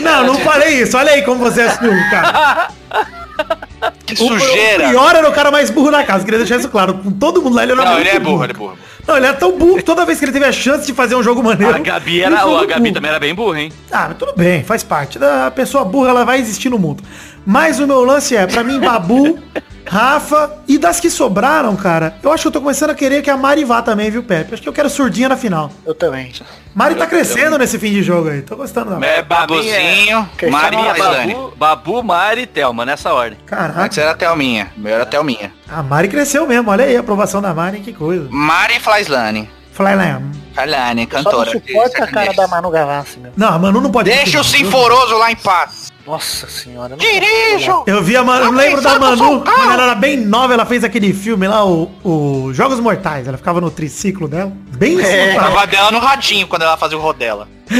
[0.00, 0.96] Não, não falei isso.
[0.96, 2.68] Olha aí como você assumiu, cara.
[4.06, 4.88] Que O- O sujeira.
[4.90, 6.24] pior era o cara mais burro da casa.
[6.24, 6.94] Queria deixar isso claro.
[6.94, 8.78] Com todo mundo lá, ele era Não, ele é burro, ele é burro.
[9.06, 11.14] Não, ele era tão burro que toda vez que ele teve a chance de fazer
[11.14, 11.74] um jogo maneiro.
[11.74, 12.40] A Gabi era.
[12.40, 12.92] A Gabi burro.
[12.94, 13.72] também era bem burra, hein?
[13.92, 15.18] Ah, mas tudo bem, faz parte.
[15.18, 17.02] Da pessoa burra, ela vai existir no mundo.
[17.44, 19.38] Mas o meu lance é, pra mim, Babu,
[19.86, 23.30] Rafa e das que sobraram, cara, eu acho que eu tô começando a querer que
[23.30, 24.54] a Mari vá também, viu, Pepe?
[24.54, 25.70] Acho que eu quero surdinha na final.
[25.86, 26.32] Eu também.
[26.74, 28.42] Mari tá crescendo nesse fim de jogo aí.
[28.42, 31.34] Tô gostando da É Babuzinho, Maria Maria, Islane.
[31.34, 33.38] Babu, Babu, Mari e Thelma, nessa ordem.
[33.46, 34.72] Caraca, Antes era a Thelminha.
[34.76, 35.52] Meu era a Thelminha.
[35.70, 36.70] a Mari cresceu mesmo.
[36.70, 38.26] Olha aí a aprovação da Mari, que coisa.
[38.30, 39.48] Mari Flaislane.
[39.72, 40.30] Flylam.
[40.54, 41.50] Flailane, Só não cantora.
[41.50, 43.32] suporta a cara da Manu Gavassi, meu.
[43.36, 44.08] Não, a Manu não pode...
[44.08, 45.92] Deixa o Sinforoso lá em paz.
[46.06, 46.96] Nossa senhora.
[46.96, 47.84] Dirijo!
[47.86, 50.84] Eu vi a Manu, eu lembro da Manu, quando ela era bem nova, ela fez
[50.84, 53.26] aquele filme lá, o, o Jogos Mortais.
[53.26, 54.52] Ela ficava no triciclo dela.
[54.76, 57.48] Bem É, é, tava dela no radinho quando ela fazia o rodela.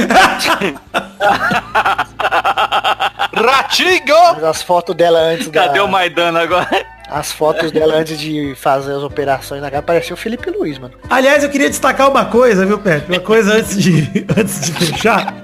[3.34, 4.40] Ratinho!
[4.48, 5.84] As fotos dela antes Cadê da...
[5.84, 6.93] o Maidana agora?
[7.08, 10.94] As fotos dela antes de fazer as operações na cara, parecia o Felipe Luiz, mano.
[11.08, 13.12] Aliás, eu queria destacar uma coisa, viu, Pepe?
[13.12, 15.34] Uma coisa antes de, antes de fechar.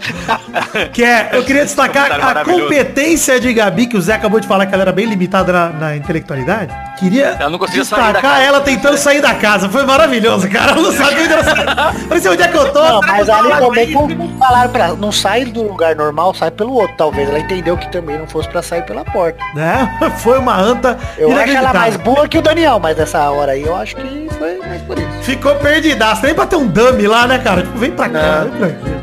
[0.93, 2.63] Que é, eu queria destacar a maravilhoso.
[2.65, 5.69] competência de Gabi, que o Zé acabou de falar que ela era bem limitada na,
[5.71, 6.75] na intelectualidade.
[7.01, 8.43] Queria Ela não conseguia sair da destacar casa.
[8.45, 9.69] ela tentando sair da casa.
[9.69, 10.73] Foi maravilhoso, cara.
[10.73, 12.09] Ela não sabia onde ela saiu.
[12.09, 12.81] Parecia onde é que eu tô.
[12.83, 16.75] Não, mas ali também como falaram pra ela, não sai do lugar normal, sai pelo
[16.75, 17.29] outro, talvez.
[17.29, 19.43] Ela entendeu que também não fosse pra sair pela porta.
[19.55, 19.99] Né?
[20.19, 23.63] Foi uma anta Eu acho ela mais boa que o Daniel, mas nessa hora aí
[23.63, 25.09] eu acho que foi mais por isso.
[25.23, 26.25] Ficou perdidaço.
[26.25, 27.63] Nem pra ter um dummy lá, né, cara?
[27.63, 28.51] Tipo, vem pra cá, Não.
[28.51, 29.00] vem pra aqui.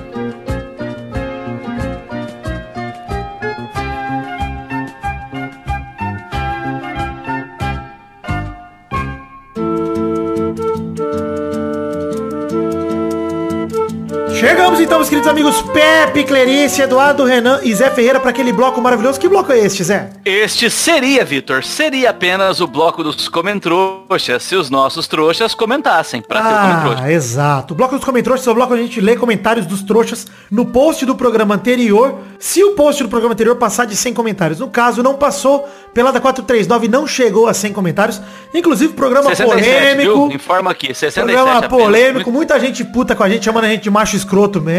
[14.98, 19.20] Meus queridos amigos Pepe, Clerice, Eduardo, Renan e Zé Ferreira para aquele bloco maravilhoso.
[19.20, 20.10] Que bloco é este, Zé?
[20.26, 26.42] Este seria, Vitor, seria apenas o bloco dos comentroxas, se os nossos trouxas comentassem, pra
[26.42, 26.98] ter o.
[26.98, 27.76] Ah, exato.
[27.76, 30.66] O bloco dos comentários é o bloco onde a gente lê comentários dos trouxas no
[30.66, 32.16] post do programa anterior.
[32.40, 34.60] Se o post do programa anterior passar de 100 comentários.
[34.60, 38.22] No caso, não passou, Pelada 439 não chegou a 100 comentários.
[38.54, 40.28] Inclusive, programa 67, polêmico.
[40.28, 40.36] viu?
[40.36, 41.86] Informa aqui, 67 Programa apenas.
[41.86, 44.78] polêmico, muita gente puta com a gente, chamando a gente de macho escroto mesmo,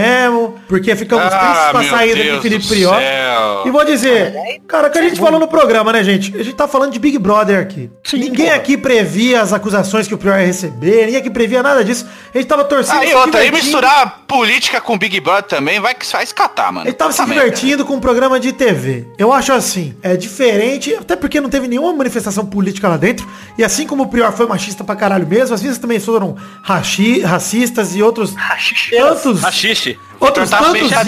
[0.66, 2.93] porque ficamos Ah, tristes com a saída de Felipe céu.
[3.64, 4.35] E vou dizer,
[4.66, 6.35] cara, o que a gente falou no programa, né, gente?
[6.35, 7.91] A gente tá falando de Big Brother aqui.
[8.03, 8.57] Sim, ninguém porra.
[8.59, 12.07] aqui previa as acusações que o Prior ia receber, ninguém aqui previa nada disso.
[12.35, 13.01] A gente tava torcendo.
[13.01, 16.87] Aí se outra, aí misturar política com Big Brother também vai, vai escatar, mano.
[16.87, 17.35] Ele tava se merda.
[17.35, 19.09] divertindo com um programa de TV.
[19.16, 23.26] Eu acho assim, é diferente, até porque não teve nenhuma manifestação política lá dentro.
[23.57, 27.20] E assim como o Prior foi machista pra caralho mesmo, as vezes também foram rachi,
[27.22, 29.99] racistas e outros tantos, Rachixe.
[30.20, 30.91] outros Tá tantos.
[30.91, 31.05] Tá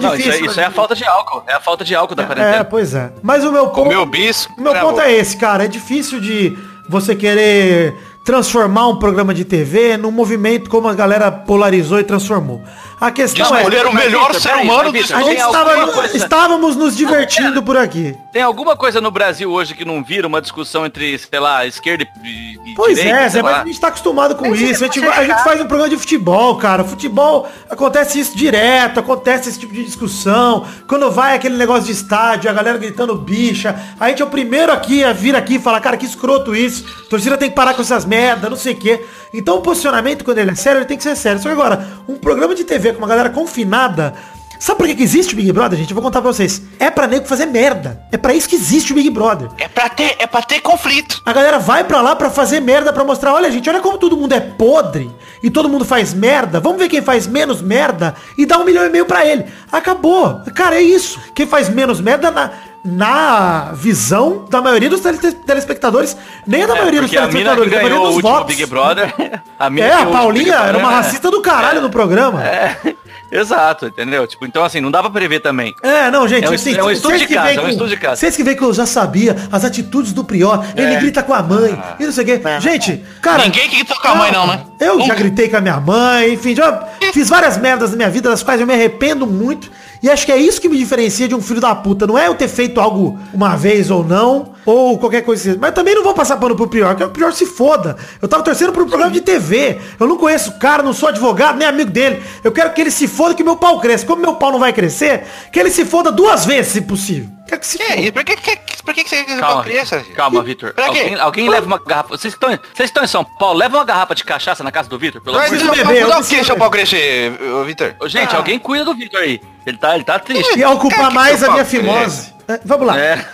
[0.00, 0.32] Não, difícil.
[0.34, 1.42] isso, é, isso é a falta de álcool.
[1.46, 2.64] É a falta de álcool da É, quarentena.
[2.64, 3.12] pois é.
[3.22, 4.46] Mas o meu ponto, Comeu bis.
[4.58, 5.64] o meu ponto é esse, cara.
[5.64, 6.58] É difícil de
[6.88, 7.94] você querer
[8.30, 12.62] transformar um programa de TV num movimento como a galera polarizou e transformou.
[13.00, 13.60] A questão é...
[13.60, 18.14] Escolher o melhor ser humano Vitor, A gente estava, coisa- estávamos nos divertindo por aqui.
[18.32, 22.06] Tem alguma coisa no Brasil hoje que não vira uma discussão entre, sei lá, esquerda
[22.22, 23.18] e, Pois direita?
[23.20, 23.62] é, Zé, mas lá?
[23.62, 24.84] a gente tá acostumado com Mas isso.
[24.84, 26.84] A gente, a gente faz um programa de futebol, cara.
[26.84, 30.66] Futebol acontece isso direto, acontece esse tipo de discussão.
[30.86, 33.74] Quando vai aquele negócio de estádio, a galera gritando bicha.
[33.98, 36.84] A gente é o primeiro aqui a vir aqui e falar, cara, que escroto isso.
[37.06, 39.04] A torcida tem que parar com essas merda, não sei o quê.
[39.32, 41.40] Então o posicionamento, quando ele é sério, ele tem que ser sério.
[41.40, 44.14] Só que agora, um programa de TV com uma galera confinada.
[44.60, 45.90] Sabe por que, que existe o Big Brother, gente?
[45.90, 46.60] Eu vou contar pra vocês.
[46.78, 48.04] É pra nego fazer merda.
[48.12, 49.48] É pra isso que existe o Big Brother.
[49.56, 51.22] É pra ter, é pra ter conflito.
[51.24, 54.18] A galera vai pra lá pra fazer merda, pra mostrar, olha gente, olha como todo
[54.18, 55.10] mundo é podre
[55.42, 56.60] e todo mundo faz merda.
[56.60, 59.46] Vamos ver quem faz menos merda e dá um milhão e meio pra ele.
[59.72, 60.42] Acabou.
[60.54, 61.18] Cara, é isso.
[61.34, 62.50] Quem faz menos merda na,
[62.84, 66.16] na visão da maioria dos tele- telespectadores,
[66.46, 68.54] nem é da maioria dos Porque a mina que telespectadores, da maioria ganhou dos votos.
[68.56, 69.14] Big Brother...
[69.58, 70.94] A mina É, a ganhou Paulinha era uma né?
[70.96, 72.42] racista do caralho no programa.
[73.30, 74.26] Exato, entendeu?
[74.26, 75.72] Tipo, então assim, não dá pra prever também.
[75.82, 77.96] É, não, gente, É um assim, é um estudo de veem é um estudo de
[77.96, 78.16] caso.
[78.20, 81.42] Vocês que veem que eu já sabia as atitudes do Prior, ele grita com a
[81.42, 82.40] mãe, e não sei o quê.
[82.58, 83.44] Gente, cara...
[83.44, 84.64] Ninguém que grita com a mãe, não, né?
[84.80, 85.14] Eu já Nunca.
[85.14, 88.60] gritei com a minha mãe, enfim, já fiz várias merdas na minha vida, das quais
[88.60, 89.70] eu me arrependo muito.
[90.02, 92.06] E acho que é isso que me diferencia de um filho da puta.
[92.06, 95.58] Não é eu ter feito algo uma vez ou não, ou qualquer coisa assim.
[95.60, 97.96] Mas também não vou passar pano pro Prior, que o Prior se foda.
[98.20, 99.78] Eu tava torcendo pro programa de TV.
[99.98, 102.22] Eu não conheço o cara, não sou advogado, nem amigo dele.
[102.42, 104.06] Eu quero que ele se foda, que meu pau cresça.
[104.06, 107.28] Como meu pau não vai crescer, que ele se foda duas vezes, se possível.
[107.46, 108.12] Quero que se Que foda.
[108.12, 110.04] Por que, que, por que, que você quer Calma, criança?
[110.14, 110.72] calma, Vitor.
[110.72, 110.86] Pra?
[110.86, 112.10] Alguém, alguém leva uma garrafa.
[112.10, 114.98] Vocês estão, vocês estão em São Paulo, leva uma garrafa de cachaça na casa do
[114.98, 117.32] Vitor, pelo Mas amor de beber, eu dá o que seu pau crescer,
[117.66, 117.94] Vitor?
[118.06, 119.40] Gente, alguém cuida do Vitor aí.
[119.66, 120.58] Ele tá, ele tá triste.
[120.58, 122.32] Ia ocupar mais a minha fimose.
[122.48, 122.98] É, vamos lá.
[122.98, 123.24] É.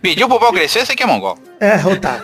[0.00, 1.38] Pediu pro pau crescer, você que é mongol.
[1.60, 2.22] É, otário.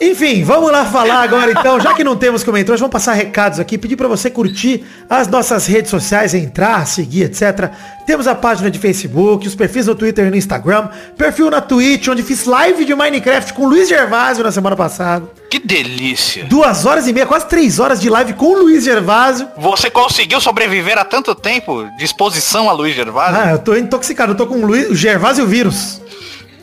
[0.00, 3.76] Enfim, vamos lá falar agora então, já que não temos comentários, vamos passar recados aqui,
[3.76, 7.72] pedir pra você curtir as nossas redes sociais, entrar, seguir, etc.
[8.06, 12.06] Temos a página de Facebook, os perfis no Twitter e no Instagram, perfil na Twitch,
[12.06, 15.28] onde fiz live de Minecraft com o Luiz Gervásio na semana passada.
[15.50, 16.44] Que delícia.
[16.44, 19.48] Duas horas e meia, quase três horas de live com o Luiz Gervásio.
[19.56, 23.40] Você conseguiu sobreviver a tanto tempo de exposição a Luiz Gervásio?
[23.42, 26.00] Ah, eu tô intoxicado, eu tô com o Luiz, o Gervásio vírus.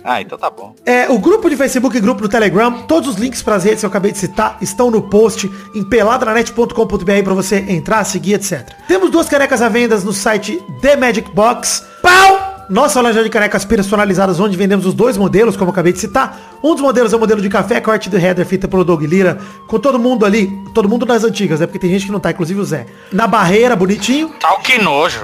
[0.08, 0.76] Ah, então tá bom.
[0.86, 3.86] É, o grupo de Facebook e grupo do Telegram, todos os links para redes que
[3.86, 8.70] eu acabei de citar estão no post em peladranet.com.br para você entrar, seguir, etc.
[8.88, 11.84] Temos duas canecas à venda no site The Magic Box.
[12.04, 12.55] Pau!
[12.70, 16.58] Nossa loja de canecas personalizadas, onde vendemos os dois modelos, como eu acabei de citar.
[16.64, 19.38] Um dos modelos é o modelo de café, corte do header, feita pelo Doug Lira,
[19.68, 21.68] com todo mundo ali, todo mundo das antigas, né?
[21.68, 22.88] Porque tem gente que não tá, inclusive o Zé.
[23.12, 24.34] Na barreira, bonitinho.
[24.40, 25.20] Tal que nojo.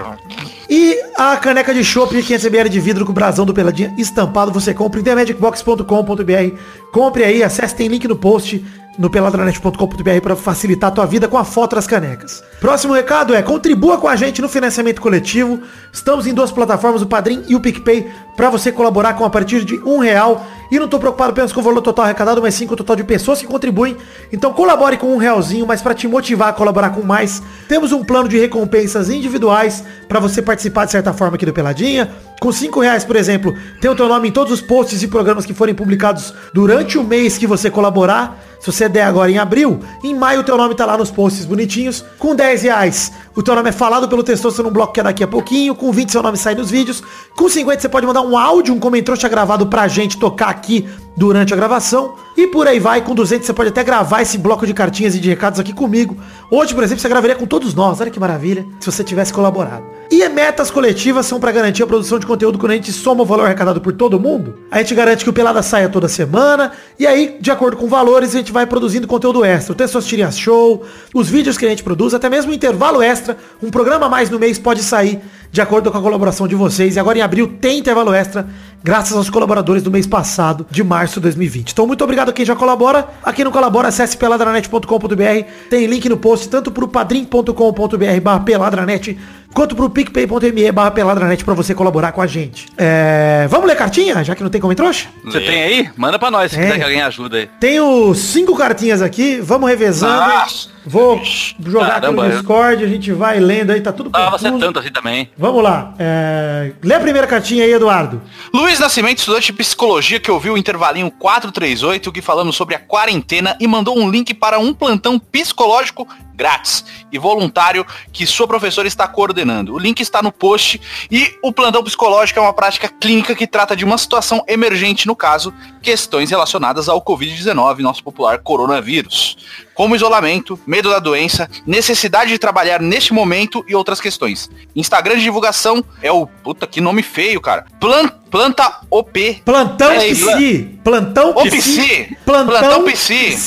[0.70, 4.52] E a caneca de chopp de 500ml de vidro com o brasão do Peladinha estampado,
[4.52, 6.58] você compra em themagicbox.com.br.
[6.94, 8.64] Compre aí, acesse, tem link no post
[8.98, 12.44] no peladranet.com.br para facilitar a tua vida com a foto das canecas.
[12.60, 15.62] Próximo recado é, contribua com a gente no financiamento coletivo.
[15.92, 19.64] Estamos em duas plataformas, o Padrim e o PicPay, para você colaborar com a partir
[19.64, 20.46] de um real.
[20.72, 22.96] E não tô preocupado apenas com o valor total arrecadado, mas sim com o total
[22.96, 23.98] de pessoas que contribuem.
[24.32, 28.04] Então colabore com um realzinho, mas para te motivar a colaborar com mais, temos um
[28.04, 32.10] plano de recompensas individuais para você participar de certa forma aqui do Peladinha.
[32.42, 35.46] Com 5 reais, por exemplo, tem o teu nome em todos os posts e programas
[35.46, 38.36] que forem publicados durante o mês que você colaborar.
[38.60, 41.46] Se você der agora em abril, em maio o teu nome tá lá nos posts
[41.46, 42.04] bonitinhos.
[42.18, 45.24] Com 10 reais, o teu nome é falado pelo Testosterone no bloco que é daqui
[45.24, 45.76] a pouquinho.
[45.76, 47.04] Com 20 seu nome sai nos vídeos.
[47.38, 51.53] Com 50 você pode mandar um áudio, um comentário gravado pra gente tocar aqui durante
[51.53, 52.16] a gravação.
[52.36, 55.20] E por aí vai, com 200 você pode até gravar esse bloco de cartinhas e
[55.20, 56.18] de recados aqui comigo.
[56.49, 57.99] Hoje, por exemplo, você gravaria com todos nós.
[58.01, 59.84] Olha que maravilha, se você tivesse colaborado.
[60.09, 63.26] E metas coletivas são para garantir a produção de conteúdo quando a gente soma o
[63.26, 64.57] valor arrecadado por todo mundo.
[64.70, 66.72] A gente garante que o Pelada saia toda semana.
[66.99, 69.72] E aí, de acordo com valores, a gente vai produzindo conteúdo extra.
[69.72, 70.84] O Testosterinha Show,
[71.14, 73.38] os vídeos que a gente produz, até mesmo o intervalo extra.
[73.64, 76.95] Um programa mais no mês pode sair de acordo com a colaboração de vocês.
[76.95, 78.47] E agora em abril tem intervalo extra,
[78.84, 81.72] graças aos colaboradores do mês passado, de março de 2020.
[81.72, 83.08] Então muito obrigado a quem já colabora.
[83.24, 85.50] A quem não colabora, acesse peladranet.com.br.
[85.70, 89.18] Tem link no post tanto pro padrim.com.br barra peladranet,
[89.54, 92.68] quanto pro picpay.me barra peladranet pra você colaborar com a gente.
[92.78, 93.47] É...
[93.49, 95.08] Vamos ler cartinha, já que não tem como trouxa?
[95.24, 95.89] Você tem aí?
[95.95, 97.49] Manda pra nós se quiser que alguém ajuda aí.
[97.60, 100.20] Tenho cinco cartinhas aqui, vamos revezando.
[100.20, 100.70] Nossa.
[100.86, 101.22] Vou
[101.64, 104.52] jogar Caramba, aqui no Discord, a gente vai lendo aí, tá tudo Ah, você é
[104.52, 105.30] tanto assim também.
[105.38, 105.93] Vamos lá.
[105.99, 106.72] É...
[106.84, 108.22] Lê a primeira cartinha aí, Eduardo.
[108.52, 113.56] Luiz Nascimento, estudante de psicologia, que ouviu o intervalinho 438 que falamos sobre a quarentena
[113.60, 119.08] e mandou um link para um plantão psicológico grátis e voluntário que sua professora está
[119.08, 119.41] coordenando.
[119.74, 120.80] O link está no post
[121.10, 125.16] e o plantão psicológico é uma prática clínica que trata de uma situação emergente, no
[125.16, 129.38] caso, questões relacionadas ao Covid-19, nosso popular coronavírus,
[129.74, 134.50] como isolamento, medo da doença, necessidade de trabalhar neste momento e outras questões.
[134.76, 137.66] Instagram de divulgação é o puta que nome feio, cara.
[137.80, 139.42] Plan, planta OP.
[139.44, 140.70] Plantão É, PC.
[140.84, 141.50] Plantão PC.
[141.52, 142.18] PC.
[142.26, 143.38] Plantão Plantão PC.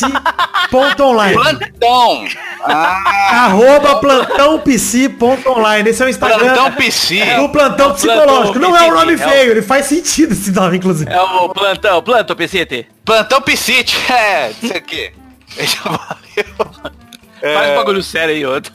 [0.71, 1.35] Ponto online.
[1.35, 2.27] Plantão.
[2.67, 5.91] Ah, Arroba plantão PC ponto online.
[5.91, 6.73] Esse é o Instagram plantão
[7.51, 8.53] plantão É o psicológico.
[8.53, 11.11] plantão Não é um nome é o- feio, ele faz sentido esse nome, inclusive.
[11.13, 12.87] É o plantão, plantão, PCT.
[13.05, 13.85] Plantão PC.
[14.11, 15.13] É, isso aqui.
[15.59, 16.95] Já valeu.
[17.55, 18.73] Faz um bagulho sério aí, outro.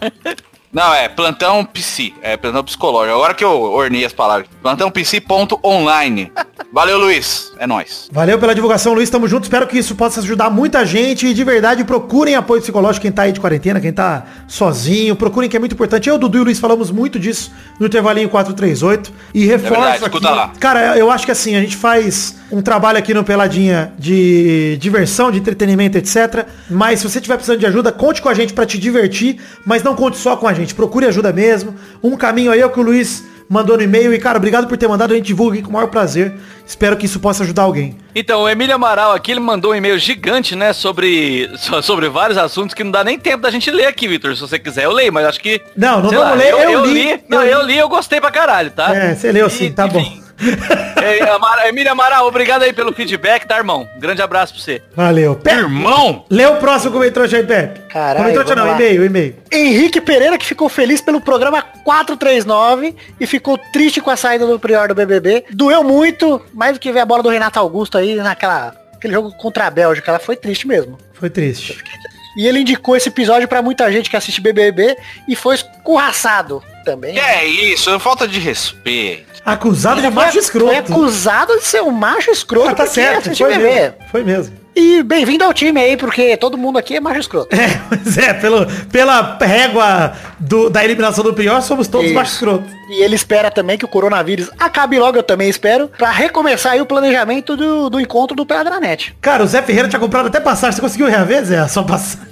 [0.72, 2.13] Não, é plantão PC.
[2.22, 3.15] É plantão psicológico.
[3.15, 4.47] Agora que eu ornei as palavras.
[4.61, 6.32] Plantão PC.online.
[6.72, 7.51] Valeu, Luiz.
[7.57, 8.07] É nóis.
[8.11, 9.09] Valeu pela divulgação, Luiz.
[9.09, 9.43] Tamo junto.
[9.43, 11.26] Espero que isso possa ajudar muita gente.
[11.26, 15.15] E de verdade, procurem apoio psicológico quem tá aí de quarentena, quem tá sozinho.
[15.15, 16.07] Procurem que é muito importante.
[16.07, 19.11] Eu, Dudu e o Luiz falamos muito disso no intervalinho 438.
[19.34, 20.24] E reforço verdade, aqui.
[20.24, 20.51] lá.
[20.59, 25.32] Cara, eu acho que assim, a gente faz um trabalho aqui no Peladinha de diversão,
[25.32, 26.45] de entretenimento, etc.
[26.70, 29.39] Mas se você tiver precisando de ajuda, conte com a gente pra te divertir.
[29.65, 30.59] Mas não conte só com a gente.
[30.60, 30.76] Gente.
[30.76, 31.74] Procure ajuda mesmo.
[32.03, 34.14] Um caminho aí é o que o Luiz mandou no e-mail.
[34.14, 35.12] E, cara, obrigado por ter mandado.
[35.14, 36.34] A gente divulga aqui com o maior prazer.
[36.68, 37.97] Espero que isso possa ajudar alguém.
[38.14, 42.38] Então, o Emílio Amaral aqui, ele mandou um e-mail gigante, né, sobre, so- sobre vários
[42.38, 44.36] assuntos que não dá nem tempo da gente ler aqui, Vitor.
[44.36, 45.60] Se você quiser, eu leio, mas acho que...
[45.76, 47.49] Não, não vamos lá, ler, Eu, eu eu li, eu não, li.
[47.49, 48.95] eu li, eu gostei pra caralho, tá?
[48.95, 49.99] É, você leu sim, tá bom.
[49.99, 50.22] enfim.
[51.35, 53.87] Amara- Emílio Amaral, obrigado aí pelo feedback, tá, irmão?
[53.97, 54.81] Grande abraço pra você.
[54.95, 55.35] Valeu.
[55.35, 56.25] Pe Irmão!
[56.29, 57.79] Lê o próximo comentário aí, Pepe.
[57.89, 59.35] Caralho, Comentário não, e-mail, e-mail.
[59.51, 64.59] Henrique Pereira, que ficou feliz pelo programa 439 e ficou triste com a saída do
[64.59, 65.45] Prior do BBB.
[65.51, 69.31] Doeu muito, mais do que ver a bola do Renato Augusto aí naquela aquele jogo
[69.37, 70.11] contra a Bélgica.
[70.11, 70.97] Ela foi triste mesmo.
[71.13, 71.81] Foi triste.
[72.37, 74.95] E ele indicou esse episódio pra muita gente que assiste BBB
[75.27, 76.61] e foi escorraçado
[76.91, 77.13] também.
[77.13, 77.99] Que é isso?
[77.99, 79.29] Falta de respeito.
[79.45, 80.93] Acusado de Ele foi- macho Foi escroto.
[80.93, 82.69] acusado de ser um macho escroto.
[82.69, 83.93] Ah, tá certo, foi mesmo.
[84.11, 84.59] Foi mesmo.
[84.75, 87.53] E bem-vindo ao time aí, porque todo mundo aqui é macho escroto.
[87.55, 92.15] É, pois é, pelo, pela régua do- da eliminação do pior, somos todos Isso.
[92.15, 92.65] macho escroto.
[92.89, 96.81] E ele espera também que o coronavírus acabe logo, eu também espero, pra recomeçar aí
[96.81, 99.15] o planejamento do, do encontro do Peladranet.
[99.21, 100.75] Cara, o Zé Ferreira tinha comprado até passagem.
[100.75, 102.29] Você conseguiu reaver, Zé, a sua passagem?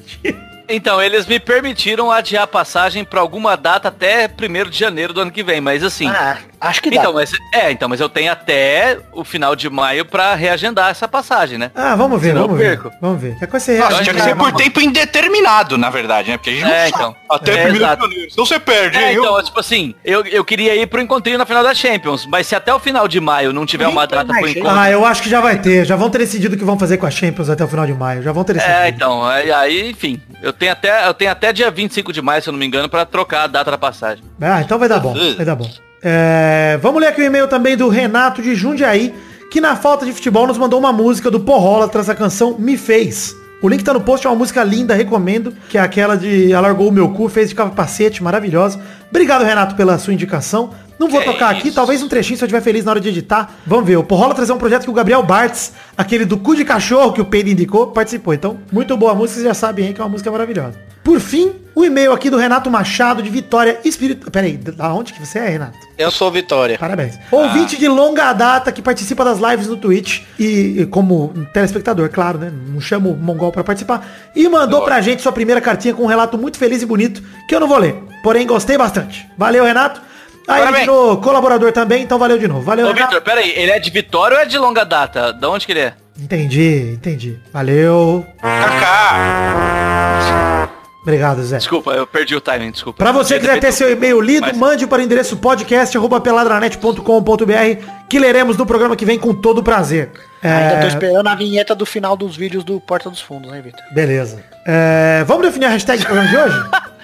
[0.69, 5.21] Então, eles me permitiram adiar a passagem pra alguma data até 1 de janeiro do
[5.21, 6.07] ano que vem, mas assim...
[6.07, 6.97] Ah, acho que dá.
[6.97, 11.07] Então, mas, é, então, mas eu tenho até o final de maio pra reagendar essa
[11.07, 11.71] passagem, né?
[11.75, 12.77] Ah, vamos ver, eu vamos ver.
[12.79, 12.91] perco.
[13.01, 13.37] Vamos ver.
[13.39, 16.37] Que coisa você Nossa, tinha que ser por tempo indeterminado, na verdade, né?
[16.37, 16.93] Porque a gente não É, sabe.
[16.95, 17.15] então.
[17.29, 17.95] Até É, primeiro exato.
[17.97, 18.29] de janeiro.
[18.31, 19.17] Então você perde, É, hein?
[19.19, 22.55] então, tipo assim, eu, eu queria ir pro encontrinho na final da Champions, mas se
[22.55, 24.69] até o final de maio não tiver uma data pro encontro...
[24.69, 25.85] Ah, eu acho que já vai ter.
[25.85, 27.93] Já vão ter decidido o que vão fazer com a Champions até o final de
[27.93, 28.21] maio.
[28.23, 28.77] Já vão ter decidido.
[28.77, 32.41] É, então, aí, aí, enfim, eu tenho até, eu tenho até dia 25 de maio,
[32.41, 34.23] se eu não me engano, pra trocar a data da passagem.
[34.41, 35.13] Ah, então vai dar bom.
[35.35, 35.69] Vai dar bom.
[36.01, 39.13] É, vamos ler aqui o e-mail também do Renato de Jundiaí,
[39.49, 42.77] que na falta de futebol nos mandou uma música do Porrola traz a canção Me
[42.77, 43.35] Fez.
[43.61, 46.89] O link tá no post, é uma música linda, recomendo, que é aquela de Alargou
[46.89, 48.79] o Meu Cu, fez de capacete, maravilhosa.
[49.09, 50.71] Obrigado, Renato, pela sua indicação.
[50.99, 51.75] Não vou Que tocar aqui, isso.
[51.75, 53.51] talvez um trechinho se eu estiver feliz na hora de editar.
[53.65, 56.65] Vamos ver, o Porrola trazer um projeto que o Gabriel Bartz, aquele do cu de
[56.65, 58.33] cachorro que o Pedro indicou, participou.
[58.33, 60.79] Então, muito boa música, vocês já sabem aí que é uma música maravilhosa.
[61.03, 64.29] Por fim, o e-mail aqui do Renato Machado de Vitória Espírito.
[64.29, 65.77] Peraí, da onde que você é, Renato?
[65.97, 66.77] Eu sou Vitória.
[66.77, 67.17] Parabéns.
[67.31, 72.39] Ouvinte de longa data que participa das lives no Twitch e, e como telespectador, claro,
[72.39, 72.51] né?
[72.67, 74.05] Não chama o Mongol pra participar.
[74.35, 77.55] E mandou pra gente sua primeira cartinha com um relato muito feliz e bonito, que
[77.55, 77.95] eu não vou ler.
[78.21, 79.25] Porém, gostei bastante.
[79.37, 80.01] Valeu, Renato.
[80.47, 80.79] Aí ele Parabéns.
[80.85, 82.61] virou colaborador também, então valeu de novo.
[82.61, 83.11] Valeu, Ô, Renato.
[83.13, 85.33] Victor, pera aí, ele é de Vitória ou é de longa data?
[85.33, 85.93] Da onde que ele é?
[86.19, 87.37] Entendi, entendi.
[87.53, 88.25] Valeu.
[88.41, 90.69] Kaká.
[91.03, 91.57] Obrigado, Zé.
[91.57, 92.97] Desculpa, eu perdi o timing, desculpa.
[93.01, 98.19] Pra você que quiser ter seu e-mail lido, Mas- mande para o endereço podcast.peladranet.com.br que
[98.19, 100.09] leremos no programa que vem com todo prazer.
[100.43, 103.61] Ainda tô É, esperando a vinheta do final dos vídeos do Porta dos Fundos, né,
[103.61, 103.79] Vitor?
[103.93, 104.43] beleza.
[104.65, 106.57] É, vamos definir a hashtag do programa de hoje?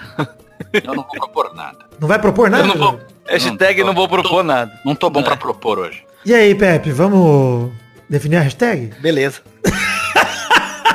[0.72, 1.78] Eu não vou propor nada.
[2.00, 2.62] Não vai propor nada?
[2.62, 4.72] Eu não vou, hashtag Não, não vou propor nada.
[4.84, 5.22] Não tô bom É.
[5.24, 6.02] pra propor hoje.
[6.24, 7.70] E aí, Pepe, vamos
[8.08, 8.92] definir a hashtag?
[9.00, 9.40] Beleza.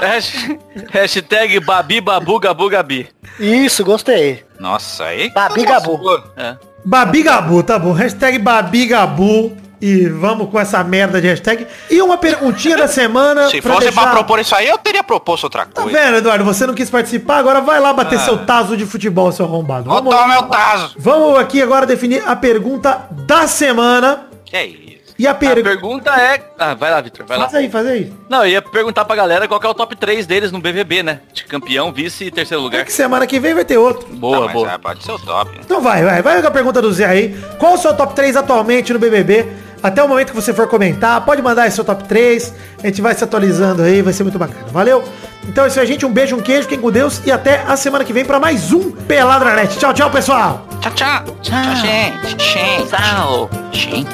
[0.01, 0.55] Hash-
[0.91, 3.09] Hashtag Babi Babu Gabu Gabi.
[3.39, 4.43] Isso, gostei.
[4.59, 5.29] Nossa, aí.
[5.31, 5.99] Babi Gabu.
[6.37, 6.55] É.
[6.85, 7.91] Babigabu, tá bom.
[7.91, 9.55] Hashtag Babigabu.
[9.81, 11.65] E vamos com essa merda de hashtag.
[11.89, 13.49] E uma perguntinha da semana.
[13.49, 15.97] Se fosse deixar- pra propor isso aí, eu teria proposto outra Tá coisa.
[15.97, 16.43] vendo, Eduardo?
[16.43, 19.85] Você não quis participar, agora vai lá bater seu taso de futebol, seu arrombado.
[19.85, 20.95] Vou Vamos, tomar meu taso.
[20.97, 24.27] vamos aqui agora definir a pergunta da semana.
[24.45, 24.89] Que é isso?
[25.17, 26.11] E a A pergunta.
[26.11, 26.41] é...
[26.57, 27.43] Ah, vai lá, Vitor, vai lá.
[27.43, 28.11] Faz aí, faz aí.
[28.29, 31.03] Não, eu ia perguntar pra galera qual que é o top 3 deles no BBB,
[31.03, 31.19] né?
[31.33, 32.85] De campeão, vice e terceiro É lugar.
[32.85, 34.07] que semana que vem vai ter outro.
[34.15, 34.71] Boa, Tá, mas, boa.
[34.71, 35.51] é, pode ser o top.
[35.51, 35.57] né?
[35.65, 36.21] Então vai, vai.
[36.21, 37.37] Vai com a pergunta do Zé aí.
[37.57, 39.45] Qual o seu top 3 atualmente no BBB?
[39.81, 42.53] Até o momento que você for comentar, pode mandar aí seu top 3.
[42.83, 44.65] A gente vai se atualizando aí, vai ser muito bacana.
[44.71, 45.03] Valeu?
[45.47, 46.05] Então é isso aí, gente.
[46.05, 47.21] Um beijo, um queijo, fiquem com Deus.
[47.25, 49.77] E até a semana que vem pra mais um Peladranet.
[49.77, 50.67] Tchau, tchau, pessoal.
[50.81, 51.23] Tchau, tchau.
[51.41, 52.43] Tchau, gente.
[52.43, 52.89] Gente.
[52.89, 53.49] Tchau.
[53.71, 54.09] Gente.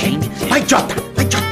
[0.00, 0.28] Gente.
[0.48, 0.94] Vai, Jota.
[1.14, 1.45] Vai, Jota.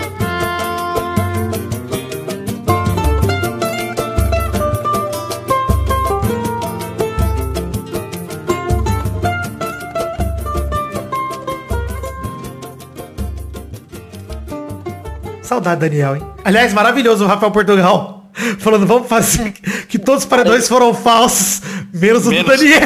[15.55, 16.23] Saudade, Daniel, hein?
[16.45, 18.25] Aliás, maravilhoso o Rafael Portugal.
[18.59, 19.53] Falando, vamos fazer
[19.89, 22.59] que todos os paredões foram falsos, menos o do Menos.
[22.59, 22.81] Daniel.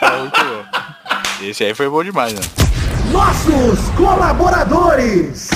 [0.00, 1.46] Bom.
[1.46, 2.40] Esse aí foi bom demais, né?
[3.12, 5.48] Nossos colaboradores.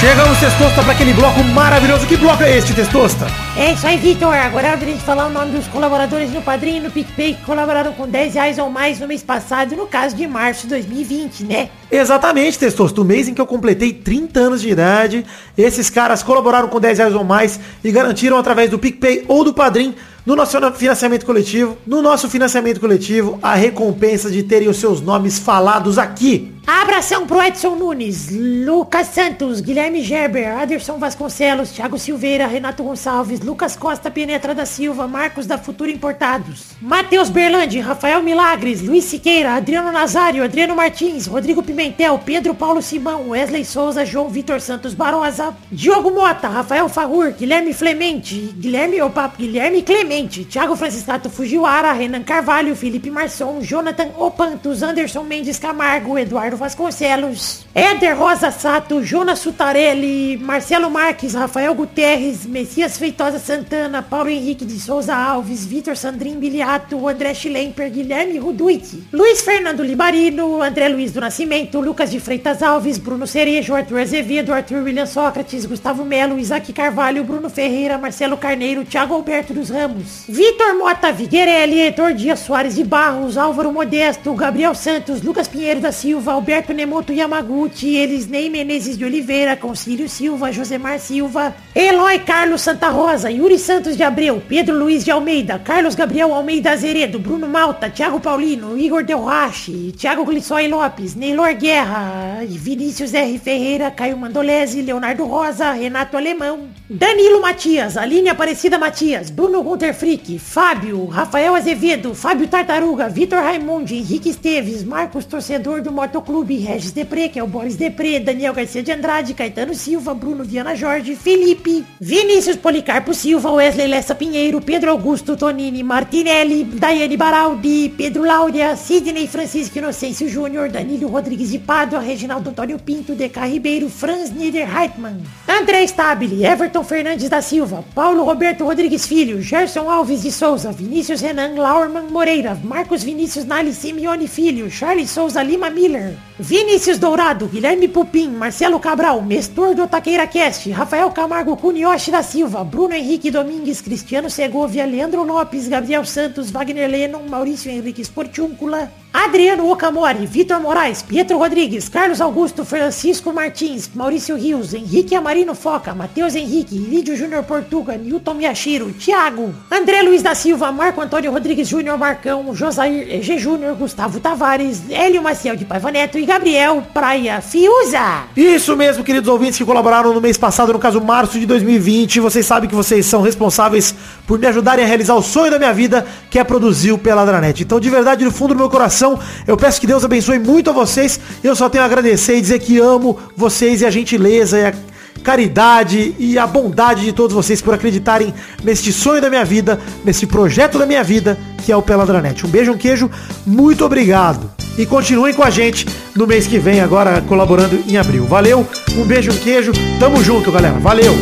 [0.00, 2.06] Chegamos, Testosta, para aquele bloco maravilhoso.
[2.06, 3.47] Que bloco é este, Testosta?
[3.58, 4.32] É isso aí, Vitor.
[4.32, 7.44] Agora é hora de falar o nome dos colaboradores no Padrinho e no PicPay que
[7.44, 11.42] colaboraram com 10 reais ou mais no mês passado, no caso de março de 2020,
[11.42, 11.68] né?
[11.90, 13.00] Exatamente, Testosta.
[13.00, 16.98] O mês em que eu completei 30 anos de idade, esses caras colaboraram com 10
[16.98, 19.92] reais ou mais e garantiram através do PicPay ou do Padrim
[20.24, 25.36] no nosso financiamento coletivo, no nosso financiamento coletivo, a recompensa de terem os seus nomes
[25.36, 26.54] falados aqui.
[26.70, 33.74] Abração pro Edson Nunes, Lucas Santos, Guilherme Gerber, Aderson Vasconcelos, Thiago Silveira, Renato Gonçalves, Lucas
[33.74, 39.90] Costa Penetra da Silva, Marcos da Futura Importados, Matheus Berlandi, Rafael Milagres, Luiz Siqueira, Adriano
[39.90, 46.10] Nazário, Adriano Martins, Rodrigo Pimentel, Pedro Paulo Simão, Wesley Souza, João Vitor Santos Barosa, Diogo
[46.10, 53.10] Mota, Rafael Fagur, Guilherme Clemente, Guilherme, opa, Guilherme Clemente, Thiago Franciscato Fujiwara, Renan Carvalho, Felipe
[53.10, 61.34] Marçom, Jonathan Opantos, Anderson Mendes Camargo, Eduardo Vasconcelos, Éder Rosa Sato, Jonas Sutarelli, Marcelo Marques,
[61.34, 67.90] Rafael Guterres, Messias Feitosa Santana, Paulo Henrique de Souza Alves, Vitor Sandrin Biliato, André Schlemper,
[67.90, 68.82] Guilherme Ruduit,
[69.12, 74.52] Luiz Fernando Libarino, André Luiz do Nascimento, Lucas de Freitas Alves, Bruno Cerejo, Arthur Azevedo,
[74.52, 80.24] Arthur William Sócrates, Gustavo Melo, Isaac Carvalho, Bruno Ferreira, Marcelo Carneiro, Thiago Alberto dos Ramos,
[80.28, 85.92] Vitor Mota Viguerelli, Heitor Dias Soares de Barros, Álvaro Modesto, Gabriel Santos, Lucas Pinheiro da
[85.92, 92.90] Silva, Alberto Nemoto Yamaguchi, Elisnei Menezes de Oliveira, Concílio Silva, Josemar Silva, Eloy Carlos Santa
[92.90, 97.90] Rosa, Yuri Santos de Abreu, Pedro Luiz de Almeida, Carlos Gabriel Almeida Azeredo, Bruno Malta,
[97.90, 103.36] Thiago Paulino, Igor Delrache, Thiago Glissói Lopes, Neylor Guerra, Vinícius R.
[103.40, 110.38] Ferreira, Caio Mandolese, Leonardo Rosa, Renato Alemão, Danilo Matias, Aline Aparecida Matias, Bruno Gunter Frick,
[110.38, 117.28] Fábio, Rafael Azevedo, Fábio Tartaruga, Vitor Raimundi, Henrique Esteves, Marcos Torcedor do Motoclube, Regis Depré,
[117.28, 121.84] que é o Boris Depré, Daniel Garcia de Andrade, Caetano Silva, Bruno Viana Jorge, Felipe,
[122.00, 129.26] Vinícius Policarpo Silva, Wesley Lessa Pinheiro, Pedro Augusto Tonini Martinelli, Daiane Baraldi, Pedro Láurea, Sidney
[129.26, 135.86] Francisco Inocêncio Júnior, Danilo Rodrigues de Pádua, Reginaldo Antônio Pinto, Deca Ribeiro, Franz Niederheitmann, André
[135.86, 141.54] Stabile, Everton Fernandes da Silva, Paulo Roberto Rodrigues Filho, Gerson Alves de Souza, Vinícius Renan
[141.54, 148.28] Laurman Moreira, Marcos Vinícius Nali Simeone Filho, Charles Souza Lima Miller, Vinícius Dourado, Guilherme Pupim,
[148.28, 154.30] Marcelo Cabral, Mestor do Taqueira Cast, Rafael Camargo Cunioche da Silva, Bruno Henrique Domingues, Cristiano
[154.30, 161.38] Segovia, Leandro Lopes, Gabriel Santos, Wagner Lennon, Maurício Henrique Sportiúncula, Adriano Okamori, Vitor Moraes, Pietro
[161.38, 167.96] Rodrigues, Carlos Augusto, Francisco Martins, Maurício Rios, Henrique Amarino Foca, Matheus Henrique, Lídio Júnior Portuga,
[167.96, 173.38] Newton Miyashiro, Thiago, André Luiz da Silva, Marco Antônio Rodrigues Júnior Marcão, Josair G.
[173.38, 178.24] Júnior, Gustavo Tavares, Hélio Maciel de Paiva Neto e Gabriel Praia Fiuza.
[178.36, 182.20] Isso mesmo, queridos ouvintes que colaboraram no mês passado, no caso março de 2020.
[182.20, 183.94] Vocês sabem que vocês são responsáveis
[184.26, 187.62] por me ajudarem a realizar o sonho da minha vida, que é produzir o Peladranet.
[187.62, 190.72] Então, de verdade, no fundo do meu coração, eu peço que Deus abençoe muito a
[190.74, 191.18] vocês.
[191.42, 194.74] Eu só tenho a agradecer e dizer que amo vocês e a gentileza e a
[195.18, 200.26] caridade e a bondade de todos vocês por acreditarem neste sonho da minha vida, nesse
[200.26, 202.46] projeto da minha vida, que é o Peladranet.
[202.46, 203.10] Um beijo, um queijo,
[203.46, 204.50] muito obrigado.
[204.78, 208.24] E continuem com a gente no mês que vem, agora colaborando em abril.
[208.24, 208.66] Valeu,
[208.96, 210.78] um beijo, um queijo, tamo junto, galera.
[210.78, 211.12] Valeu!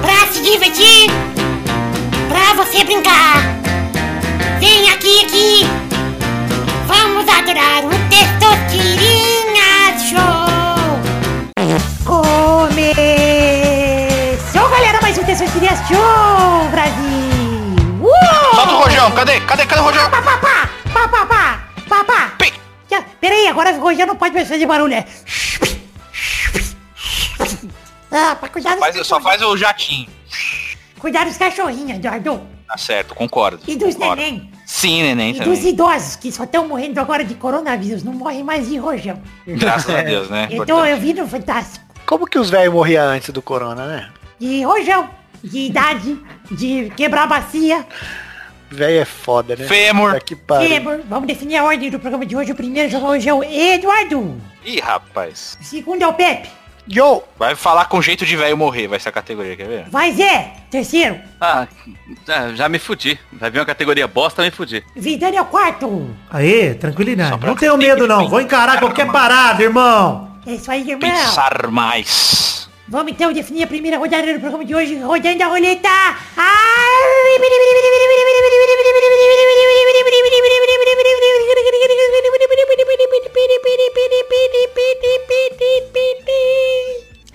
[0.00, 1.10] Pra se divertir,
[2.28, 3.25] pra você brincar.
[15.86, 18.00] Show, Brasil.
[18.00, 18.54] Uou!
[18.54, 19.40] Solta o Rojão, cadê?
[19.40, 19.66] Cadê?
[19.66, 20.10] Cadê o Rojão?
[20.10, 22.32] Pá, pá, pá, pá, pá, pá, pá, pá.
[22.38, 22.52] Pi.
[22.90, 25.04] Já, Peraí, agora o Rojão não pode mais fazer barulho, é.
[28.10, 30.08] Ah, pra cuidar dos, Faz, só faz o jatinho.
[30.98, 32.40] cuidar dos cachorrinhos, Eduardo.
[32.66, 33.60] Tá certo, concordo.
[33.66, 34.22] E dos concordo.
[34.22, 34.50] neném.
[34.64, 35.68] Sim, neném E dos também.
[35.72, 39.20] idosos, que só estão morrendo agora de coronavírus, não morrem mais de rojão.
[39.46, 40.48] Graças a Deus, né?
[40.50, 40.90] Então Importante.
[40.90, 41.84] eu vi no Fantástico.
[42.06, 44.08] Como que os velhos morriam antes do corona, né?
[44.40, 45.08] De rojão,
[45.42, 46.18] de idade,
[46.50, 47.86] de quebrar bacia,
[48.68, 49.64] Velho é foda, né?
[49.64, 50.20] Fêmur.
[50.24, 51.00] Que febre.
[51.08, 52.50] Vamos definir a ordem do programa de hoje.
[52.50, 54.40] O primeiro jogo hoje é o Eduardo.
[54.64, 55.56] Ih, rapaz.
[55.60, 56.48] O segundo é o Pepe.
[56.92, 57.22] Yo!
[57.38, 59.84] Vai falar com jeito de velho morrer, vai ser a categoria, quer ver?
[59.88, 60.52] Vai Zé.
[60.68, 61.16] Terceiro.
[61.40, 61.66] Ah,
[62.26, 63.16] já- já me fudi.
[63.32, 64.84] Vai vir uma categoria bosta, me fudi.
[64.96, 66.10] Vidani é o quarto.
[66.28, 67.44] Aê, tranquilidade.
[67.46, 70.38] Não tenho medo não, vou encarar qualquer parada, irmão.
[70.44, 70.98] É isso aí, irmão.
[70.98, 72.65] Pensar mais.
[72.88, 75.88] Vamos então definir a primeira rodada do programa de hoje, rodando a roleta.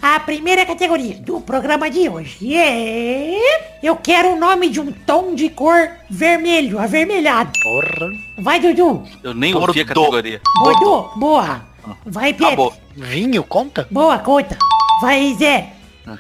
[0.01, 3.69] A primeira categoria do programa de hoje é...
[3.83, 7.51] Eu quero o nome de um tom de cor vermelho, avermelhado.
[7.61, 8.09] Porra.
[8.39, 9.03] Vai, Dudu.
[9.21, 10.41] Eu nem ouvi a categoria.
[10.63, 11.61] Dudu, boa.
[11.83, 11.95] Ah.
[12.05, 12.71] Vai, Pepe.
[12.95, 13.87] Vinho, conta?
[13.91, 14.57] Boa, conta.
[15.01, 15.73] Vai, Zé.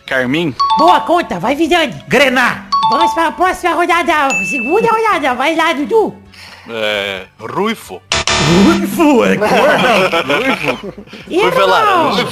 [0.07, 0.55] Carmin.
[0.77, 1.39] Boa, conta.
[1.39, 2.03] Vai, Vidani.
[2.07, 2.65] Grená.
[2.89, 4.29] Vamos para a próxima rodada.
[4.49, 5.35] Segunda rodada.
[5.35, 6.15] Vai lá, Dudu.
[6.67, 7.25] É.
[7.39, 8.01] Ruivo.
[8.65, 9.47] Ruivo, é cor,
[10.65, 10.75] não.
[11.39, 12.27] Ruivo é laranja.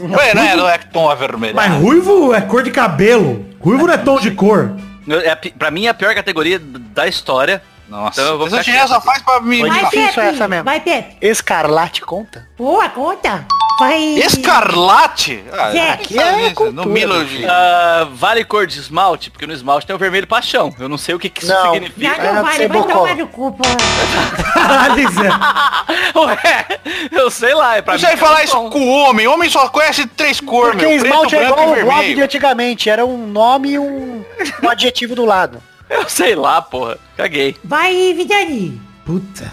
[0.00, 0.56] Ué, né?
[0.56, 1.56] Não é tom avermelhado.
[1.56, 3.46] Mas ruivo é cor de cabelo.
[3.60, 4.76] Ruivo não é tom de cor.
[5.08, 7.62] É, pra mim é a pior categoria da história.
[7.88, 9.60] Nossa, Então eu vou essa só faz pra mim.
[9.60, 10.20] Vai, Pepe.
[10.20, 10.64] essa mesmo.
[10.64, 11.16] Vai, Pepe.
[11.20, 12.48] Escarlate conta?
[12.58, 13.46] Boa, conta.
[13.78, 14.00] Vai.
[14.18, 15.44] Escarlate?
[15.52, 15.90] Ah, Zé.
[15.90, 17.44] aqui é é cultura, no Milo de...
[17.44, 19.30] Ah, vale cor de esmalte?
[19.30, 20.72] Porque no esmalte tem o vermelho paixão.
[20.78, 21.64] Eu não sei o que, que isso Não.
[21.64, 22.22] Não, significa.
[22.22, 22.68] É, não vale.
[22.68, 23.64] Vai tomar no cu, pô.
[26.24, 26.66] Ué,
[27.10, 28.12] eu sei lá, é pra Você mim.
[28.12, 28.70] vai falar é isso tom.
[28.70, 29.26] com o homem.
[29.26, 30.98] Homem só conhece três cores, Porque meu.
[31.00, 32.24] Preto, esmalte é branco igual o blog de vermelho.
[32.24, 32.90] antigamente.
[32.90, 34.24] Era um nome e um,
[34.62, 35.62] um adjetivo do lado.
[35.90, 36.98] Eu sei lá, porra.
[37.16, 37.56] Caguei.
[37.64, 38.80] Vai, Vidani.
[39.04, 39.52] Puta.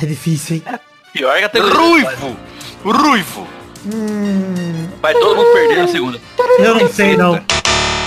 [0.00, 0.62] É difícil, hein?
[1.12, 1.76] Pior categoria.
[1.78, 2.36] Ruivo.
[2.84, 3.46] Ruivo.
[5.00, 6.20] Vai todo mundo perder na segunda.
[6.58, 7.40] Eu não sei, não.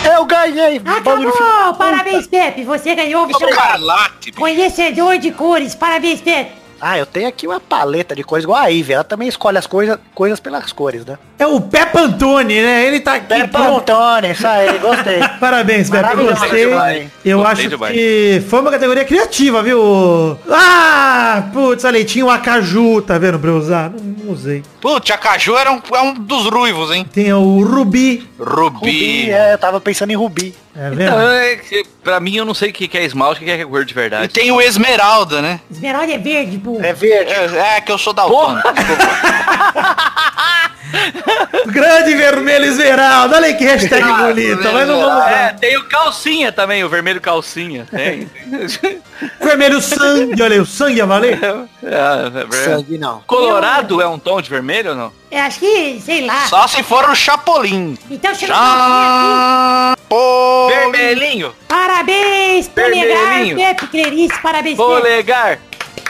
[0.04, 0.82] Eu ganhei!
[0.84, 1.74] Acabou.
[1.78, 2.64] Parabéns, Pepe.
[2.64, 3.30] Você ganhou.
[3.30, 4.32] Escarlate.
[4.32, 4.40] bicho.
[4.40, 5.76] Conhecedor de cores.
[5.76, 6.59] Parabéns, Pepe.
[6.82, 8.94] Ah, eu tenho aqui uma paleta de cores igual a Ivy.
[8.94, 11.18] Ela também escolhe as coisas, coisas pelas cores, né?
[11.38, 12.86] É o Pepe Antoni, né?
[12.86, 13.28] Ele tá aqui.
[13.28, 13.86] Pé pronto.
[13.86, 15.20] Pantone, isso aí, gostei.
[15.40, 15.98] Parabéns, Pepe.
[15.98, 16.64] Eu Maravilhoso, gostei.
[17.26, 17.94] Eu Gostei acho demais.
[17.94, 20.38] que foi uma categoria criativa, viu?
[20.50, 23.90] Ah, putz, aí, tinha o Acaju, tá vendo, pra eu usar?
[23.90, 24.64] Não, não usei.
[24.82, 27.06] Putz, a Caju era um, é um dos ruivos, hein?
[27.12, 28.76] Tem o Rubi, Rubi.
[28.78, 30.54] Rubi, é, eu tava pensando em Rubi.
[30.76, 31.02] É vendo?
[31.02, 33.52] Então, é que, pra mim, eu não sei o que que é esmalte, o que
[33.52, 34.28] é cor de E verdade.
[34.34, 35.60] tem o Esmeralda, né?
[35.70, 36.80] Esmeralda é verde, pô.
[36.82, 37.32] É verde.
[37.32, 38.62] É, é que eu sou da Desculpa.
[41.68, 46.52] Grande vermelho esmeralda, olha aí que hashtag bonita, mas não vamos É, tem o calcinha
[46.52, 47.86] também, o vermelho calcinha.
[47.90, 48.30] Tem.
[49.42, 51.40] Vermelho sangue, olha aí, o sangue ia valer?
[51.82, 53.22] É, é, Sangue não.
[53.26, 55.12] Colorado é um tom de vermelho ou não?
[55.32, 56.46] Eu acho que, sei lá.
[56.48, 57.98] Só se for o Chapolin.
[58.12, 60.00] Então chega aqui.
[60.02, 60.76] Chapolin.
[60.76, 63.56] Vermelhinho, Parabéns, polegar.
[63.56, 64.90] Pepe Clarice, parabéns, Pepe.
[64.90, 65.60] polegar.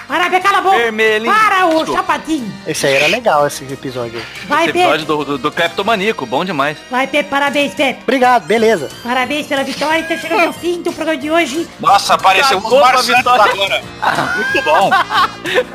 [0.10, 0.76] Parabéns, cala a boca.
[0.78, 1.32] Vermelhinho.
[1.32, 1.94] Para o Desculpa.
[1.94, 2.52] chapatinho.
[2.66, 4.20] Esse aí era legal, esse episódio.
[4.48, 4.80] Vai, Esse Pepe.
[4.80, 6.78] episódio do, do, do Cleptomaníaco, bom demais.
[6.90, 8.00] Vai, Pepe, parabéns, Pepe.
[8.02, 8.90] Obrigado, beleza.
[9.04, 10.00] Parabéns pela vitória.
[10.00, 11.68] Então chegamos ao fim do programa de hoje.
[11.80, 13.54] Nossa, apareceu Santos vitória.
[13.54, 13.84] agora.
[14.36, 14.90] Muito bom.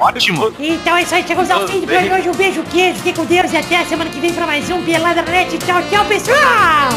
[0.01, 0.53] Ótimo.
[0.59, 2.29] Então é isso aí, chegamos ao fim do programa de hoje.
[2.31, 4.83] Um beijo, queijo, fique com Deus e até a semana que vem pra mais um
[4.83, 5.57] Pelada Net.
[5.59, 6.89] Tchau, tchau, pessoal.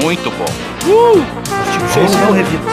[0.00, 0.46] Muito bom.
[1.88, 2.72] Vocês não revivam.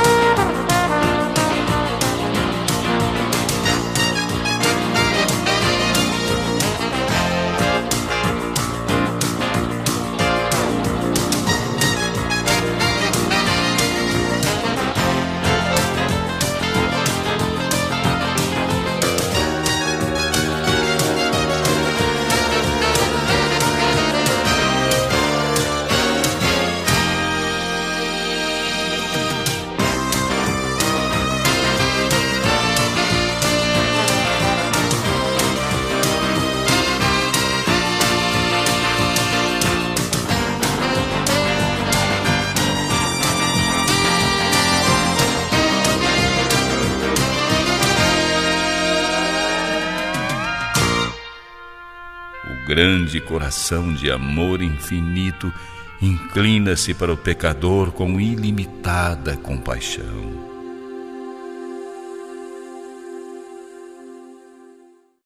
[52.81, 55.53] Grande coração de amor infinito
[56.01, 60.50] inclina-se para o pecador com ilimitada compaixão.